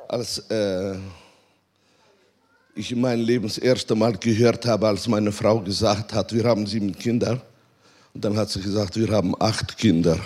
Als 0.07 0.39
äh, 0.49 0.95
ich 2.75 2.95
mein 2.95 3.19
Leben 3.19 3.47
das 3.47 3.57
erste 3.57 3.95
Mal 3.95 4.17
gehört 4.17 4.65
habe, 4.65 4.87
als 4.87 5.07
meine 5.07 5.31
Frau 5.31 5.59
gesagt 5.59 6.13
hat, 6.13 6.33
wir 6.33 6.43
haben 6.43 6.67
sieben 6.67 6.95
Kinder, 6.97 7.41
und 8.13 8.23
dann 8.23 8.37
hat 8.37 8.49
sie 8.49 8.61
gesagt, 8.61 8.95
wir 8.97 9.09
haben 9.09 9.33
acht 9.41 9.77
Kinder. 9.77 10.17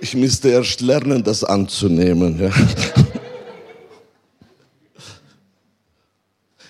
Ich 0.00 0.14
müsste 0.14 0.50
erst 0.50 0.80
lernen, 0.82 1.22
das 1.22 1.42
anzunehmen. 1.42 2.38
Ja. 2.38 2.50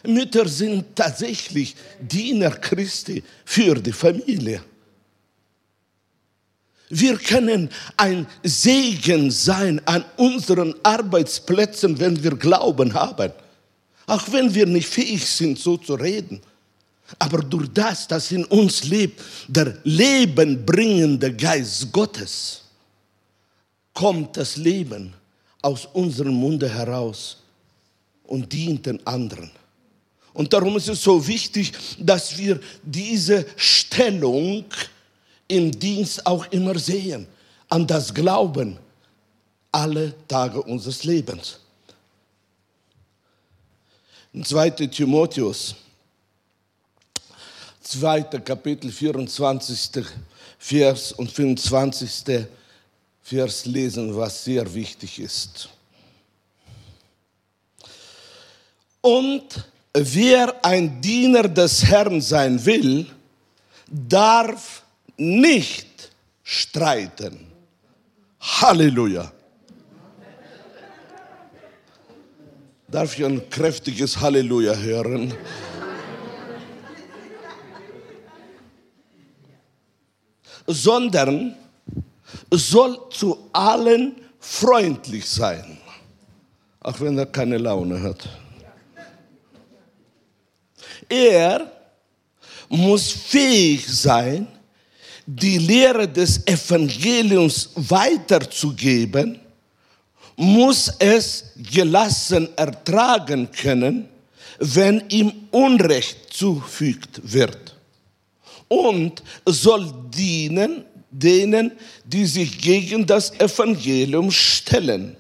Mütter 0.07 0.47
sind 0.49 0.95
tatsächlich 0.95 1.75
Diener 2.01 2.51
Christi 2.51 3.25
für 3.45 3.75
die 3.75 3.93
Familie. 3.93 4.63
Wir 6.97 7.19
können 7.19 7.71
ein 7.97 8.25
Segen 8.45 9.29
sein 9.29 9.81
an 9.85 10.05
unseren 10.17 10.77
Arbeitsplätzen, 10.85 11.99
wenn 11.99 12.23
wir 12.23 12.37
Glauben 12.37 12.95
haben. 12.95 13.33
Auch 14.07 14.31
wenn 14.31 14.55
wir 14.55 14.65
nicht 14.67 14.87
fähig 14.87 15.27
sind, 15.27 15.59
so 15.59 15.77
zu 15.77 15.95
reden. 15.95 16.41
Aber 17.19 17.39
durch 17.39 17.69
das, 17.75 18.07
das 18.07 18.31
in 18.31 18.45
uns 18.45 18.85
lebt, 18.85 19.21
der 19.49 19.77
lebenbringende 19.83 21.35
Geist 21.35 21.91
Gottes, 21.91 22.63
kommt 23.93 24.37
das 24.37 24.57
Leben 24.57 25.13
aus 25.63 25.89
unserem 25.95 26.35
Munde 26.35 26.69
heraus 26.69 27.39
und 28.23 28.53
dient 28.53 28.87
den 28.87 29.05
anderen. 29.05 29.51
Und 30.33 30.53
darum 30.53 30.77
ist 30.77 30.89
es 30.89 31.03
so 31.03 31.27
wichtig, 31.27 31.73
dass 31.99 32.39
wir 32.39 32.61
diese 32.85 33.47
Stellung 33.57 34.65
im 35.49 35.71
Dienst 35.79 36.27
auch 36.27 36.47
immer 36.47 36.79
sehen, 36.79 37.27
an 37.69 37.87
das 37.87 38.13
Glauben 38.13 38.79
alle 39.73 40.15
Tage 40.29 40.63
unseres 40.63 41.05
Lebens. 41.05 41.59
In 44.33 44.45
2. 44.45 44.71
Timotheus, 44.71 45.75
2. 47.83 48.23
Kapitel, 48.41 48.91
24. 48.91 50.07
Vers 50.59 51.13
und 51.13 51.31
25. 51.31 52.47
Vers 53.23 53.67
lesen, 53.67 54.17
was 54.17 54.45
sehr 54.45 54.73
wichtig 54.73 55.19
ist. 55.19 55.69
Und 59.03 59.45
wer 59.93 60.65
ein 60.65 61.01
Diener 61.03 61.47
des 61.47 61.85
Herrn 61.85 62.21
sein 62.23 62.65
will, 62.65 63.07
darf 63.87 64.84
nicht 65.17 66.11
streiten. 66.43 67.47
Halleluja. 68.41 69.33
Darf 72.89 73.19
ich 73.19 73.25
ein 73.25 73.49
kräftiges 73.51 74.21
Halleluja 74.21 74.75
hören? 74.77 75.35
Sondern 80.67 81.57
soll 82.51 82.99
zu 83.11 83.51
allen 83.53 84.15
freundlich 84.39 85.29
sein, 85.29 85.79
auch 86.81 87.01
wenn 87.01 87.19
er 87.19 87.27
keine 87.27 87.59
Laune 87.59 88.03
hat. 88.03 88.29
Er 91.09 91.71
muss 92.69 93.11
fähig 93.11 93.87
sein, 93.87 94.47
die 95.27 95.59
Lehre 95.59 96.09
des 96.09 96.47
Evangeliums 96.47 97.71
weiterzugeben, 97.75 99.41
muss 100.37 100.93
es 100.99 101.53
gelassen 101.73 102.49
ertragen 102.57 103.51
können, 103.51 104.09
wenn 104.59 105.05
ihm 105.09 105.33
Unrecht 105.51 106.33
zufügt 106.33 107.21
wird. 107.23 107.77
Und 108.69 109.23
soll 109.47 109.93
dienen 110.15 110.85
denen, 111.15 111.73
die 112.05 112.27
sich 112.27 112.59
gegen 112.59 113.07
das 113.07 113.33
Evangelium 113.39 114.31
stellen. 114.31 115.17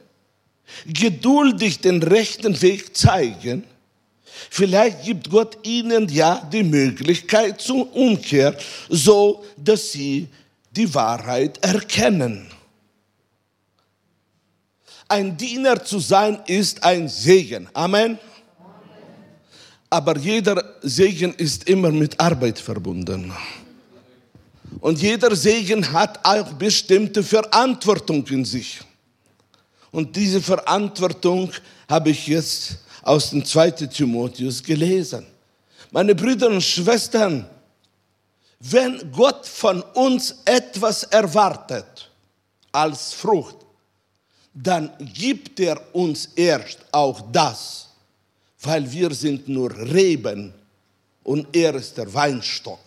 Geduldig 0.86 1.80
den 1.80 2.02
rechten 2.02 2.60
Weg 2.60 2.96
zeigen. 2.96 3.64
Vielleicht 4.50 5.04
gibt 5.04 5.30
Gott 5.30 5.58
ihnen 5.66 6.08
ja 6.08 6.48
die 6.52 6.62
Möglichkeit 6.62 7.60
zur 7.60 7.94
Umkehr, 7.94 8.56
so 8.88 9.44
dass 9.56 9.92
sie 9.92 10.28
die 10.70 10.92
Wahrheit 10.94 11.58
erkennen. 11.62 12.50
Ein 15.08 15.36
Diener 15.36 15.84
zu 15.84 15.98
sein 15.98 16.40
ist 16.46 16.82
ein 16.82 17.08
Segen. 17.08 17.68
Amen. 17.72 18.18
Aber 19.90 20.16
jeder 20.18 20.76
Segen 20.82 21.34
ist 21.34 21.68
immer 21.68 21.90
mit 21.92 22.18
Arbeit 22.18 22.58
verbunden. 22.58 23.32
Und 24.80 25.00
jeder 25.00 25.36
Segen 25.36 25.92
hat 25.92 26.18
auch 26.24 26.52
bestimmte 26.54 27.22
Verantwortung 27.22 28.26
in 28.26 28.44
sich. 28.44 28.80
Und 29.92 30.16
diese 30.16 30.42
Verantwortung 30.42 31.52
habe 31.88 32.10
ich 32.10 32.26
jetzt 32.26 32.78
aus 33.04 33.30
dem 33.30 33.44
2. 33.44 33.70
Timotheus 33.86 34.62
gelesen. 34.62 35.26
Meine 35.90 36.14
Brüder 36.14 36.48
und 36.48 36.62
Schwestern, 36.62 37.46
wenn 38.58 39.12
Gott 39.12 39.46
von 39.46 39.82
uns 39.94 40.36
etwas 40.44 41.04
erwartet 41.04 42.10
als 42.72 43.12
Frucht, 43.12 43.56
dann 44.54 44.90
gibt 45.12 45.60
er 45.60 45.80
uns 45.94 46.30
erst 46.34 46.78
auch 46.92 47.20
das, 47.30 47.88
weil 48.62 48.90
wir 48.90 49.12
sind 49.12 49.48
nur 49.48 49.70
Reben 49.76 50.54
und 51.22 51.54
er 51.54 51.74
ist 51.74 51.96
der 51.98 52.12
Weinstock. 52.12 52.80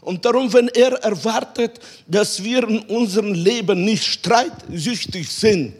Und 0.00 0.24
darum, 0.24 0.50
wenn 0.52 0.68
er 0.68 0.92
erwartet, 1.02 1.78
dass 2.06 2.42
wir 2.42 2.66
in 2.66 2.78
unserem 2.84 3.34
Leben 3.34 3.84
nicht 3.84 4.04
streitsüchtig 4.04 5.30
sind, 5.30 5.74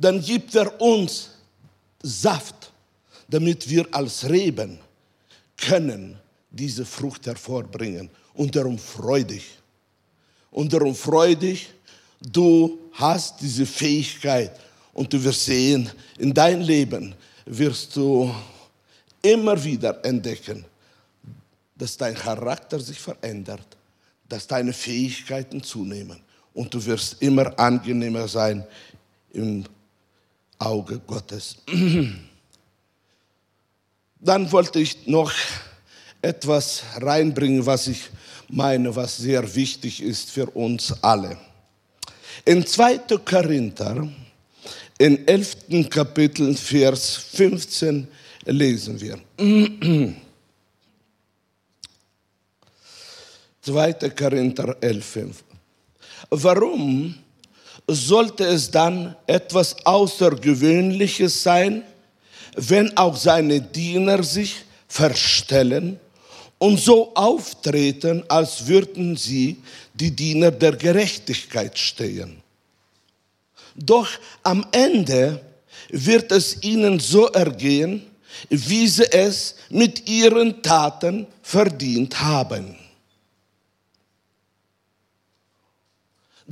dann 0.00 0.20
gibt 0.22 0.54
er 0.54 0.80
uns 0.80 1.30
Saft, 2.02 2.72
damit 3.28 3.68
wir 3.68 3.86
als 3.92 4.28
Reben 4.28 4.78
können 5.56 6.18
diese 6.50 6.86
Frucht 6.86 7.26
hervorbringen. 7.26 8.08
Und 8.32 8.56
darum 8.56 8.78
freu 8.78 9.22
dich. 9.22 9.58
Und 10.50 10.72
darum 10.72 10.94
freu 10.94 11.34
dich, 11.34 11.68
du 12.20 12.78
hast 12.92 13.40
diese 13.42 13.66
Fähigkeit 13.66 14.58
und 14.94 15.12
du 15.12 15.22
wirst 15.22 15.44
sehen, 15.44 15.90
in 16.18 16.32
dein 16.32 16.62
Leben 16.62 17.14
wirst 17.44 17.94
du 17.94 18.34
immer 19.20 19.62
wieder 19.62 20.02
entdecken, 20.02 20.64
dass 21.76 21.96
dein 21.96 22.14
Charakter 22.14 22.80
sich 22.80 22.98
verändert, 22.98 23.76
dass 24.28 24.46
deine 24.46 24.72
Fähigkeiten 24.72 25.62
zunehmen 25.62 26.20
und 26.54 26.72
du 26.72 26.84
wirst 26.84 27.20
immer 27.20 27.56
angenehmer 27.58 28.26
sein 28.26 28.64
im 29.32 29.64
Auge 30.60 31.00
Gottes. 31.06 31.56
Dann 34.20 34.52
wollte 34.52 34.78
ich 34.80 35.06
noch 35.06 35.32
etwas 36.22 36.82
reinbringen, 37.00 37.64
was 37.64 37.88
ich 37.88 38.10
meine, 38.48 38.94
was 38.94 39.16
sehr 39.16 39.54
wichtig 39.54 40.02
ist 40.02 40.30
für 40.30 40.46
uns 40.50 40.94
alle. 41.02 41.38
In 42.44 42.66
2. 42.66 42.98
Korinther, 43.24 44.06
in 44.98 45.26
11. 45.26 45.88
Kapitel, 45.88 46.54
Vers 46.54 47.16
15 47.16 48.06
lesen 48.44 49.00
wir. 49.00 49.18
2. 53.62 53.92
Korinther 54.10 54.76
11, 54.80 55.04
5. 55.04 55.44
Warum 56.30 57.14
sollte 57.94 58.44
es 58.44 58.70
dann 58.70 59.16
etwas 59.26 59.76
Außergewöhnliches 59.84 61.42
sein, 61.42 61.82
wenn 62.56 62.96
auch 62.96 63.16
seine 63.16 63.60
Diener 63.60 64.22
sich 64.22 64.56
verstellen 64.88 65.98
und 66.58 66.78
so 66.78 67.14
auftreten, 67.14 68.24
als 68.28 68.66
würden 68.66 69.16
sie 69.16 69.58
die 69.94 70.10
Diener 70.10 70.50
der 70.50 70.72
Gerechtigkeit 70.72 71.78
stehen. 71.78 72.42
Doch 73.76 74.08
am 74.42 74.66
Ende 74.72 75.40
wird 75.90 76.32
es 76.32 76.62
ihnen 76.62 76.98
so 77.00 77.26
ergehen, 77.28 78.04
wie 78.48 78.86
sie 78.88 79.10
es 79.10 79.56
mit 79.70 80.08
ihren 80.08 80.62
Taten 80.62 81.26
verdient 81.42 82.20
haben. 82.20 82.76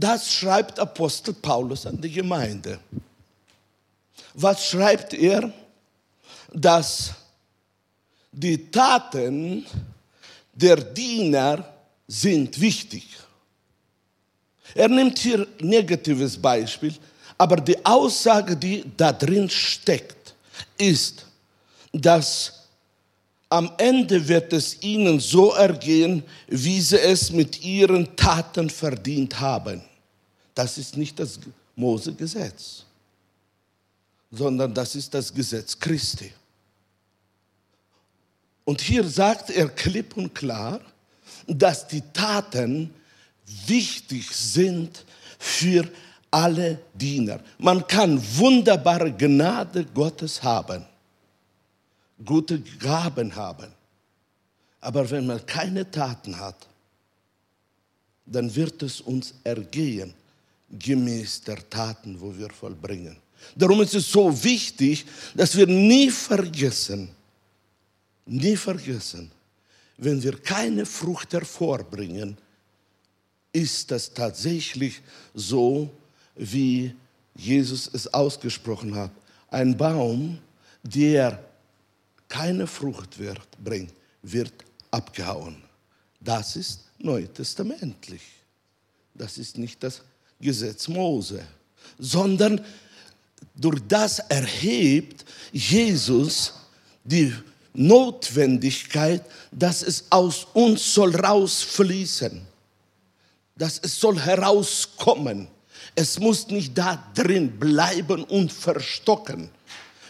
Das 0.01 0.33
schreibt 0.33 0.79
Apostel 0.79 1.35
Paulus 1.35 1.85
an 1.85 2.01
die 2.01 2.13
Gemeinde. 2.13 2.79
Was 4.35 4.69
schreibt 4.69 5.13
er? 5.13 5.53
Dass 6.53 7.11
die 8.31 8.71
Taten 8.71 9.67
der 10.53 10.77
Diener 10.77 11.65
sind 12.07 12.61
wichtig. 12.61 13.09
Er 14.73 14.89
nimmt 14.89 15.19
hier 15.19 15.41
ein 15.41 15.67
negatives 15.67 16.41
Beispiel, 16.41 16.95
aber 17.37 17.57
die 17.57 17.85
Aussage, 17.85 18.57
die 18.57 18.85
da 18.97 19.13
drin 19.13 19.51
steckt, 19.51 20.33
ist, 20.77 21.27
dass 21.93 22.53
am 23.49 23.73
Ende 23.79 24.29
wird 24.29 24.53
es 24.53 24.81
ihnen 24.81 25.19
so 25.19 25.51
ergehen, 25.55 26.23
wie 26.47 26.81
sie 26.81 27.01
es 27.01 27.33
mit 27.33 27.65
ihren 27.65 28.15
Taten 28.15 28.71
verdient 28.71 29.41
haben. 29.41 29.88
Das 30.59 30.77
ist 30.77 30.97
nicht 30.97 31.17
das 31.21 31.39
Mose-Gesetz, 31.77 32.83
sondern 34.29 34.75
das 34.75 34.97
ist 34.97 35.15
das 35.15 35.33
Gesetz 35.33 35.79
Christi. 35.79 36.33
Und 38.65 38.81
hier 38.81 39.09
sagt 39.09 39.51
er 39.51 39.69
klipp 39.69 40.17
und 40.17 40.35
klar, 40.35 40.81
dass 41.47 41.87
die 41.87 42.03
Taten 42.13 42.93
wichtig 43.69 44.29
sind 44.35 45.05
für 45.39 45.89
alle 46.29 46.81
Diener. 46.93 47.39
Man 47.59 47.87
kann 47.87 48.21
wunderbare 48.37 49.13
Gnade 49.13 49.85
Gottes 49.85 50.43
haben, 50.43 50.85
gute 52.25 52.61
Gaben 52.81 53.33
haben, 53.37 53.69
aber 54.81 55.09
wenn 55.09 55.25
man 55.25 55.47
keine 55.47 55.89
Taten 55.89 56.37
hat, 56.37 56.67
dann 58.27 58.53
wird 58.53 58.83
es 58.83 59.01
uns 59.01 59.35
ergehen, 59.45 60.15
gemäß 60.71 61.43
der 61.43 61.69
Taten, 61.69 62.21
wo 62.21 62.37
wir 62.37 62.51
vollbringen. 62.51 63.17
Darum 63.55 63.81
ist 63.83 63.95
es 63.95 64.11
so 64.11 64.45
wichtig, 64.45 65.07
dass 65.35 65.57
wir 65.57 65.67
nie 65.67 66.11
vergessen, 66.11 67.09
nie 68.27 68.57
vergessen, 68.57 69.31
wenn 69.97 70.23
wir 70.23 70.39
keine 70.39 70.87
Frucht 70.87 71.33
hervorbringen, 71.33 72.37
ist 73.53 73.91
das 73.91 74.13
tatsächlich 74.13 75.01
so, 75.35 75.91
wie 76.37 76.95
Jesus 77.35 77.91
es 77.93 78.13
ausgesprochen 78.13 78.95
hat. 78.95 79.11
Ein 79.51 79.77
Baum, 79.77 80.39
der 80.83 81.43
keine 82.29 82.67
Frucht 82.67 83.19
wird, 83.19 83.49
bringt, 83.63 83.93
wird 84.23 84.53
abgehauen. 84.91 85.57
Das 86.21 86.57
ist 86.57 86.85
neutestamentlich. 86.99 88.23
Das 89.15 89.39
ist 89.39 89.57
nicht 89.59 89.83
das 89.83 90.03
Gesetz 90.41 90.89
Mose, 90.89 91.45
sondern 91.99 92.65
durch 93.55 93.81
das 93.89 94.21
erhebt 94.21 95.25
Jesus 95.53 96.53
die 97.05 97.35
Notwendigkeit, 97.75 99.23
dass 99.51 99.83
es 99.83 100.05
aus 100.11 100.47
uns 100.53 100.95
soll 100.95 101.15
rausfließen, 101.15 102.41
dass 103.57 103.81
es 103.83 103.99
soll 103.99 104.19
herauskommen. 104.21 105.49
Es 105.95 106.19
muss 106.19 106.49
nicht 106.49 106.77
da 106.77 107.03
drin 107.15 107.59
bleiben 107.59 108.23
und 108.25 108.53
verstocken. 108.53 109.51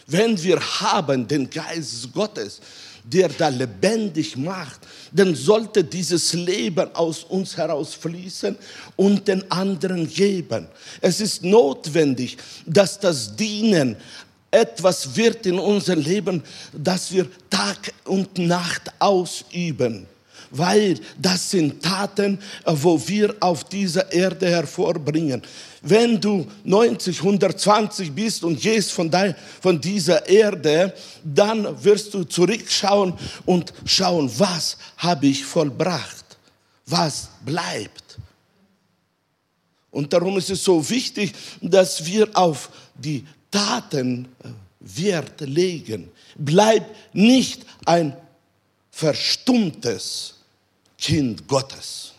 Wenn 0.05 0.41
wir 0.41 0.59
haben 0.59 1.27
den 1.27 1.49
Geist 1.49 2.11
Gottes, 2.13 2.61
der 3.03 3.29
da 3.29 3.49
lebendig 3.49 4.35
macht, 4.37 4.81
dann 5.11 5.35
sollte 5.35 5.83
dieses 5.83 6.33
Leben 6.33 6.93
aus 6.95 7.23
uns 7.23 7.57
herausfließen 7.57 8.57
und 8.95 9.27
den 9.27 9.49
anderen 9.51 10.07
geben. 10.07 10.67
Es 11.01 11.19
ist 11.19 11.43
notwendig, 11.43 12.37
dass 12.65 12.99
das 12.99 13.35
Dienen 13.35 13.95
etwas 14.51 15.15
wird 15.15 15.45
in 15.45 15.59
unserem 15.59 16.01
Leben, 16.01 16.43
das 16.73 17.11
wir 17.11 17.27
Tag 17.49 17.93
und 18.05 18.37
Nacht 18.37 18.91
ausüben 18.99 20.07
weil 20.51 20.99
das 21.17 21.51
sind 21.51 21.83
Taten, 21.83 22.39
äh, 22.65 22.73
wo 22.73 22.99
wir 23.07 23.35
auf 23.39 23.63
dieser 23.63 24.11
Erde 24.11 24.49
hervorbringen. 24.49 25.41
Wenn 25.81 26.19
du 26.19 26.45
90, 26.63 27.19
120 27.19 28.11
bist 28.11 28.43
und 28.43 28.59
gehst 28.59 28.91
von, 28.91 29.09
dein, 29.09 29.35
von 29.61 29.79
dieser 29.79 30.27
Erde, 30.27 30.93
dann 31.23 31.83
wirst 31.83 32.13
du 32.13 32.23
zurückschauen 32.23 33.13
und 33.45 33.73
schauen, 33.85 34.29
was 34.37 34.77
habe 34.97 35.27
ich 35.27 35.45
vollbracht, 35.45 36.37
was 36.85 37.29
bleibt. 37.45 38.17
Und 39.91 40.11
darum 40.11 40.37
ist 40.37 40.49
es 40.49 40.63
so 40.63 40.87
wichtig, 40.89 41.33
dass 41.61 42.05
wir 42.05 42.29
auf 42.37 42.69
die 42.95 43.25
Taten 43.49 44.27
äh, 44.43 44.49
Wert 44.79 45.41
legen. 45.41 46.09
Bleib 46.35 46.95
nicht 47.13 47.65
ein 47.85 48.15
verstummtes 48.91 50.38
Kind 50.99 51.47
Gottes. 51.47 52.13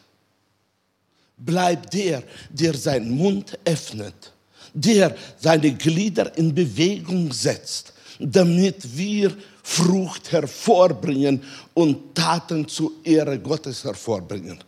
Bleib 1.36 1.90
der, 1.90 2.22
der 2.50 2.74
seinen 2.74 3.10
Mund 3.10 3.58
öffnet, 3.64 4.32
der 4.72 5.16
seine 5.38 5.72
Glieder 5.72 6.36
in 6.36 6.54
Bewegung 6.54 7.32
setzt, 7.32 7.92
damit 8.18 8.96
wir 8.96 9.36
Frucht 9.62 10.32
hervorbringen 10.32 11.42
und 11.74 12.14
Taten 12.14 12.66
zur 12.66 12.92
Ehre 13.04 13.38
Gottes 13.38 13.84
hervorbringen. 13.84 14.62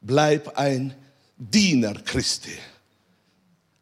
Bleib 0.00 0.56
ein 0.58 0.94
Diener 1.36 1.94
Christi. 1.94 2.56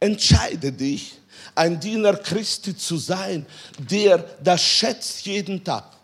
Entscheide 0.00 0.72
dich, 0.72 1.14
ein 1.54 1.78
Diener 1.78 2.16
Christi 2.16 2.76
zu 2.76 2.96
sein, 2.96 3.46
der 3.78 4.18
das 4.42 4.62
schätzt 4.62 5.26
jeden 5.26 5.62
Tag 5.64 5.97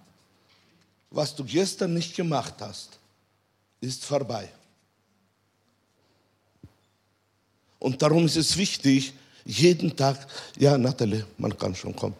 was 1.14 1.34
du 1.34 1.44
gestern 1.44 1.94
nicht 1.94 2.14
gemacht 2.14 2.54
hast, 2.60 2.98
ist 3.80 4.04
vorbei. 4.04 4.48
Und 7.78 8.00
darum 8.02 8.26
ist 8.26 8.36
es 8.36 8.56
wichtig, 8.56 9.12
jeden 9.44 9.94
Tag, 9.94 10.26
ja, 10.58 10.76
Nathalie, 10.76 11.24
man 11.38 11.56
kann 11.56 11.74
schon 11.74 11.94
kommen. 11.94 12.16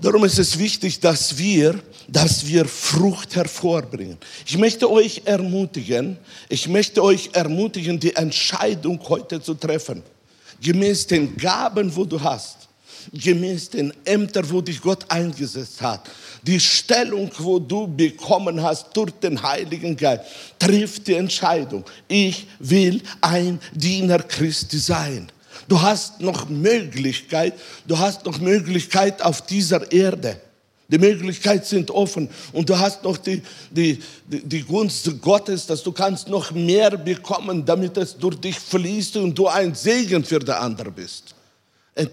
Darum 0.00 0.24
ist 0.24 0.38
es 0.38 0.58
wichtig, 0.58 0.98
dass 0.98 1.38
wir, 1.38 1.80
dass 2.08 2.44
wir 2.46 2.64
Frucht 2.64 3.36
hervorbringen. 3.36 4.18
Ich 4.44 4.58
möchte 4.58 4.90
euch 4.90 5.22
ermutigen, 5.24 6.18
ich 6.48 6.66
möchte 6.66 7.02
euch 7.02 7.30
ermutigen, 7.32 8.00
die 8.00 8.16
Entscheidung 8.16 8.98
heute 9.08 9.40
zu 9.40 9.54
treffen. 9.54 10.02
Gemäß 10.60 11.06
den 11.06 11.36
Gaben, 11.36 11.94
wo 11.94 12.04
du 12.04 12.20
hast. 12.20 12.68
Gemäß 13.12 13.70
den 13.70 13.92
Ämtern, 14.04 14.50
wo 14.50 14.60
dich 14.60 14.80
Gott 14.80 15.04
eingesetzt 15.08 15.80
hat. 15.82 16.02
Die 16.42 16.60
Stellung, 16.60 17.30
wo 17.38 17.58
du 17.58 17.86
bekommen 17.86 18.62
hast 18.62 18.96
durch 18.96 19.12
den 19.12 19.42
Heiligen 19.42 19.96
Geist, 19.96 20.24
trifft 20.58 21.06
die 21.06 21.14
Entscheidung. 21.14 21.84
Ich 22.08 22.46
will 22.58 23.02
ein 23.20 23.60
Diener 23.72 24.18
Christi 24.18 24.78
sein. 24.78 25.30
Du 25.68 25.80
hast 25.80 26.20
noch 26.20 26.48
Möglichkeit, 26.48 27.54
du 27.86 27.98
hast 27.98 28.26
noch 28.26 28.38
Möglichkeit 28.40 29.22
auf 29.22 29.46
dieser 29.46 29.90
Erde. 29.90 30.40
Die 30.88 30.98
Möglichkeiten 30.98 31.64
sind 31.64 31.90
offen 31.90 32.28
und 32.52 32.68
du 32.68 32.78
hast 32.78 33.02
noch 33.02 33.16
die, 33.16 33.42
die, 33.70 33.98
die, 34.26 34.62
Gunst 34.62 35.10
Gottes, 35.22 35.66
dass 35.66 35.82
du 35.82 35.92
kannst 35.92 36.28
noch 36.28 36.50
mehr 36.52 36.90
bekommen, 36.90 37.64
damit 37.64 37.96
es 37.96 38.16
durch 38.16 38.36
dich 38.36 38.58
fließt 38.58 39.16
und 39.16 39.36
du 39.36 39.48
ein 39.48 39.74
Segen 39.74 40.22
für 40.22 40.40
die 40.40 40.52
andere 40.52 40.90
bist. 40.90 41.33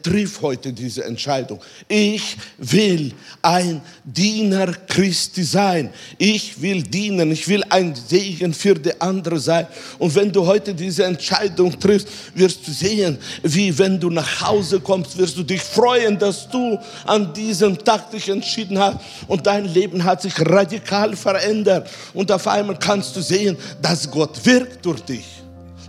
Triff 0.04 0.44
heute 0.44 0.72
diese 0.72 1.04
Entscheidung. 1.06 1.60
Ich 1.88 2.38
will 2.60 3.14
ein 3.42 3.82
Diener 4.04 4.74
Christi 4.88 5.42
sein. 5.42 5.90
Ich 6.20 6.62
will 6.62 6.84
dienen. 6.84 7.32
Ich 7.32 7.48
will 7.48 7.64
ein 7.68 7.96
Segen 7.96 8.54
für 8.54 8.76
die 8.76 9.02
andere 9.02 9.40
sein. 9.40 9.66
Und 9.98 10.14
wenn 10.14 10.32
du 10.32 10.46
heute 10.46 10.76
diese 10.76 11.06
Entscheidung 11.06 11.80
triffst, 11.80 12.10
wirst 12.36 12.68
du 12.68 12.72
sehen, 12.72 13.18
wie 13.42 13.76
wenn 13.76 14.00
du 14.00 14.12
nach 14.12 14.42
Hause 14.42 14.80
kommst, 14.80 15.18
wirst 15.18 15.36
du 15.36 15.42
dich 15.42 15.62
freuen, 15.64 16.20
dass 16.20 16.48
du 16.48 16.78
an 17.08 17.34
diesem 17.34 17.76
Tag 17.84 18.12
dich 18.12 18.30
entschieden 18.30 18.78
hast 18.78 19.00
und 19.28 19.48
dein 19.48 19.66
Leben 19.66 20.04
hat 20.04 20.22
sich 20.22 20.40
radikal 20.40 21.16
verändert. 21.16 21.90
Und 22.14 22.32
auf 22.32 22.48
einmal 22.48 22.78
kannst 22.78 23.16
du 23.16 23.22
sehen, 23.22 23.58
dass 23.82 24.12
Gott 24.12 24.46
wirkt 24.46 24.86
durch 24.86 25.02
dich. 25.02 25.26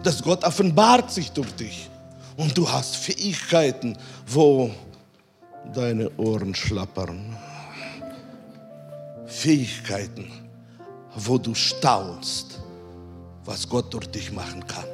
Dass 0.02 0.22
Gott 0.22 0.42
offenbart 0.44 1.12
sich 1.12 1.30
durch 1.30 1.52
dich 1.56 1.91
und 2.36 2.56
du 2.56 2.70
hast 2.70 2.96
Fähigkeiten, 2.96 3.96
wo 4.26 4.70
deine 5.74 6.10
Ohren 6.16 6.54
schlappern. 6.54 7.36
Fähigkeiten, 9.26 10.30
wo 11.14 11.38
du 11.38 11.54
staunst, 11.54 12.60
was 13.44 13.68
Gott 13.68 13.92
durch 13.92 14.06
dich 14.08 14.32
machen 14.32 14.66
kann. 14.66 14.91